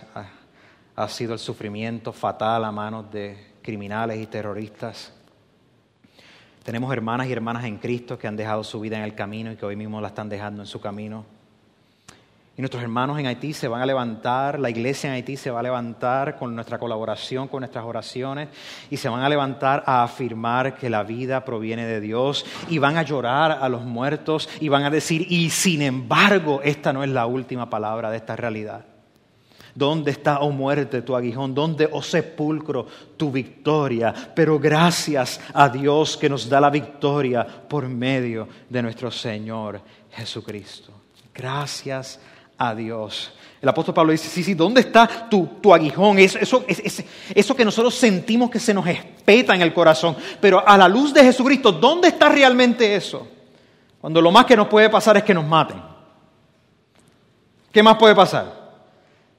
ha, 0.95 1.09
sido 1.09 1.33
el 1.33 1.39
sufrimiento 1.39 2.13
fatal 2.13 2.67
a 2.67 2.71
manos 2.71 3.11
de 3.11 3.55
criminales 3.63 4.19
y 4.19 4.27
terroristas. 4.27 5.11
Tenemos 6.63 6.93
hermanas 6.93 7.29
y 7.29 7.33
hermanas 7.33 7.65
en 7.65 7.79
Cristo 7.79 8.19
que 8.19 8.29
han 8.29 8.37
dejado 8.37 8.63
su 8.63 8.79
vida 8.79 8.99
en 8.99 9.05
el 9.05 9.15
camino 9.15 9.51
y 9.51 9.57
que 9.57 9.65
hoy 9.65 9.75
mismo 9.75 10.03
la 10.03 10.09
están 10.09 10.29
dejando 10.29 10.61
en 10.61 10.67
su 10.67 10.83
camino. 10.83 11.25
Y 12.61 12.63
nuestros 12.63 12.83
hermanos 12.83 13.19
en 13.19 13.25
Haití 13.25 13.55
se 13.55 13.69
van 13.69 13.81
a 13.81 13.87
levantar, 13.87 14.61
la 14.61 14.69
iglesia 14.69 15.09
en 15.09 15.15
Haití 15.15 15.39
se 15.39 15.51
va 15.51 15.61
a 15.61 15.63
levantar 15.63 16.37
con 16.37 16.55
nuestra 16.55 16.79
colaboración, 16.79 17.49
con 17.49 17.61
nuestras 17.61 17.87
oraciones, 17.87 18.51
y 18.91 18.99
se 18.99 19.09
van 19.09 19.23
a 19.23 19.31
levantar 19.31 19.83
a 19.87 20.03
afirmar 20.03 20.77
que 20.77 20.91
la 20.91 21.03
vida 21.03 21.43
proviene 21.43 21.87
de 21.87 22.03
Dios, 22.03 22.45
y 22.69 22.77
van 22.77 22.99
a 22.99 23.03
llorar 23.03 23.53
a 23.63 23.67
los 23.71 23.83
muertos, 23.87 24.47
y 24.61 24.69
van 24.69 24.83
a 24.83 24.91
decir, 24.91 25.25
y 25.31 25.49
sin 25.49 25.81
embargo, 25.81 26.61
esta 26.63 26.93
no 26.93 27.03
es 27.03 27.09
la 27.09 27.25
última 27.25 27.71
palabra 27.71 28.11
de 28.11 28.19
esta 28.19 28.37
realidad. 28.37 28.85
¿Dónde 29.75 30.11
está, 30.11 30.41
oh 30.41 30.51
muerte, 30.51 31.01
tu 31.01 31.17
aguijón? 31.17 31.55
¿Dónde, 31.55 31.89
oh 31.91 32.03
sepulcro, 32.03 32.87
tu 33.17 33.33
victoria? 33.33 34.13
Pero 34.35 34.59
gracias 34.59 35.41
a 35.55 35.71
Dios 35.71 36.15
que 36.19 36.29
nos 36.29 36.47
da 36.47 36.61
la 36.61 36.69
victoria 36.69 37.43
por 37.43 37.89
medio 37.89 38.47
de 38.69 38.83
nuestro 38.83 39.11
Señor 39.11 39.81
Jesucristo. 40.11 40.93
Gracias 41.33 42.19
a 42.19 42.40
Dios. 42.75 43.33
El 43.61 43.69
apóstol 43.69 43.95
Pablo 43.95 44.13
dice, 44.13 44.29
sí, 44.29 44.43
sí, 44.43 44.55
¿dónde 44.55 44.81
está 44.81 45.29
tu, 45.29 45.47
tu 45.61 45.75
aguijón? 45.75 46.19
Eso, 46.19 46.39
eso, 46.39 46.65
eso 47.35 47.57
que 47.57 47.65
nosotros 47.65 47.95
sentimos 47.95 48.51
que 48.51 48.59
se 48.59 48.73
nos 48.73 48.87
espeta 48.87 49.55
en 49.55 49.63
el 49.63 49.75
corazón. 49.75 50.17
Pero 50.41 50.67
a 50.67 50.79
la 50.79 50.89
luz 50.89 51.13
de 51.13 51.23
Jesucristo, 51.23 51.73
¿dónde 51.73 52.09
está 52.09 52.29
realmente 52.29 52.95
eso? 52.95 53.27
Cuando 54.01 54.23
lo 54.23 54.31
más 54.31 54.47
que 54.47 54.57
nos 54.57 54.69
puede 54.69 54.89
pasar 54.89 55.17
es 55.19 55.25
que 55.25 55.35
nos 55.35 55.47
maten. 55.47 55.81
¿Qué 57.73 57.83
más 57.83 57.97
puede 57.97 58.15
pasar? 58.15 58.61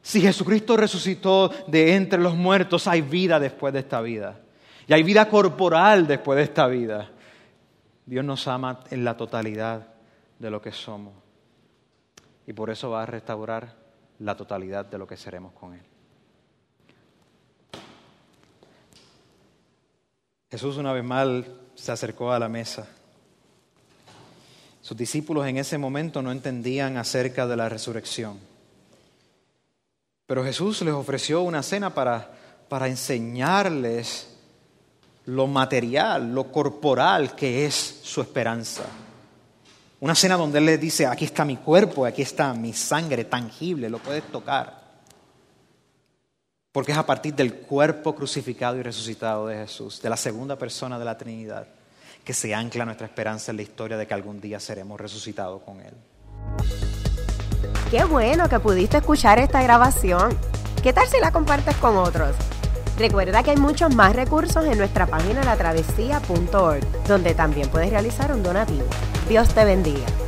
Si 0.01 0.22
Jesucristo 0.22 0.78
resucitó 0.78 1.51
de 1.67 1.95
entre 1.95 2.19
los 2.19 2.36
muertos, 2.36 2.88
hay 2.88 3.01
vida 3.01 3.39
después 3.39 3.74
de 3.74 3.80
esta 3.80 4.01
vida. 4.01 4.39
Y 4.88 4.93
hay 4.93 5.03
vida 5.03 5.28
corporal 5.30 6.07
después 6.07 6.38
de 6.38 6.43
esta 6.43 6.67
vida. 6.67 7.09
Dios 8.05 8.26
nos 8.26 8.47
ama 8.47 8.80
en 8.89 9.03
la 9.03 9.15
totalidad 9.15 9.88
de 10.38 10.49
lo 10.49 10.61
que 10.61 10.72
somos. 10.72 11.20
Y 12.48 12.54
por 12.54 12.70
eso 12.70 12.89
va 12.89 13.04
a 13.04 13.06
restaurar 13.06 13.76
la 14.20 14.36
totalidad 14.36 14.86
de 14.86 14.98
lo 14.98 15.08
que 15.08 15.18
seremos 15.18 15.54
con 15.54 15.74
Él. 15.74 15.82
Jesús 20.50 20.78
una 20.78 20.92
vez 20.92 21.04
más 21.04 21.28
se 21.76 21.92
acercó 21.92 22.32
a 22.32 22.39
la 22.39 22.50
mesa. 22.50 22.88
Sus 24.82 24.98
discípulos 24.98 25.48
en 25.48 25.58
ese 25.58 25.78
momento 25.78 26.22
no 26.22 26.32
entendían 26.32 26.98
acerca 26.98 27.48
de 27.48 27.56
la 27.56 27.70
resurrección. 27.70 28.38
Pero 30.26 30.44
Jesús 30.44 30.82
les 30.82 30.94
ofreció 30.94 31.42
una 31.42 31.64
cena 31.64 31.94
para, 31.94 32.32
para 32.68 32.88
enseñarles 32.88 34.36
lo 35.26 35.48
material, 35.48 36.34
lo 36.34 36.52
corporal 36.52 37.36
que 37.36 37.66
es 37.66 38.02
su 38.04 38.22
esperanza. 38.22 38.84
Una 40.02 40.16
cena 40.16 40.36
donde 40.36 40.58
Él 40.58 40.66
les 40.66 40.82
dice, 40.82 41.06
aquí 41.06 41.26
está 41.26 41.45
mi 41.45 41.58
cuerpo, 41.58 42.08
aquí 42.08 42.24
está 42.24 42.56
mi 42.56 42.74
sangre 42.74 43.24
tangible, 43.24 43.88
lo 43.88 43.99
puedes 43.99 44.24
tocar. 44.32 44.82
Porque 46.72 46.91
es 46.91 46.97
a 46.97 47.06
partir 47.06 47.36
del 47.36 47.54
cuerpo 47.54 48.16
crucificado 48.16 48.78
y 48.78 48.82
resucitado 48.82 49.45
de 49.45 49.58
Jesús, 49.58 50.02
de 50.02 50.10
la 50.10 50.18
segunda 50.18 50.58
persona 50.58 50.97
de 50.97 51.06
la 51.06 51.20
Trinidad, 51.20 51.68
que 52.24 52.34
se 52.34 52.56
ancla 52.56 52.84
nuestra 52.84 53.06
esperanza 53.06 53.52
en 53.52 53.58
la 53.58 53.62
historia 53.62 53.95
de 53.95 54.08
que 54.08 54.14
algún 54.16 54.41
día 54.41 54.60
seremos 54.60 54.99
resucitados 54.99 55.62
con 55.62 55.80
Él. 55.82 55.93
Qué 57.91 58.04
bueno 58.04 58.49
que 58.49 58.60
pudiste 58.60 58.97
escuchar 58.97 59.38
esta 59.38 59.62
grabación. 59.62 60.36
¿Qué 60.82 60.93
tal 60.93 61.08
si 61.10 61.20
la 61.20 61.32
compartes 61.32 61.76
con 61.76 61.97
otros? 61.97 62.36
Recuerda 62.97 63.43
que 63.43 63.52
hay 63.52 63.58
muchos 63.58 63.93
más 63.93 64.16
recursos 64.16 64.66
en 64.66 64.80
nuestra 64.80 65.06
página 65.06 65.43
latravesía.org, 65.43 67.04
donde 67.08 67.36
también 67.36 67.70
puedes 67.70 67.91
realizar 67.91 68.34
un 68.34 68.41
donativo. 68.41 68.88
Dios 69.28 69.49
te 69.53 69.63
bendiga. 69.63 70.20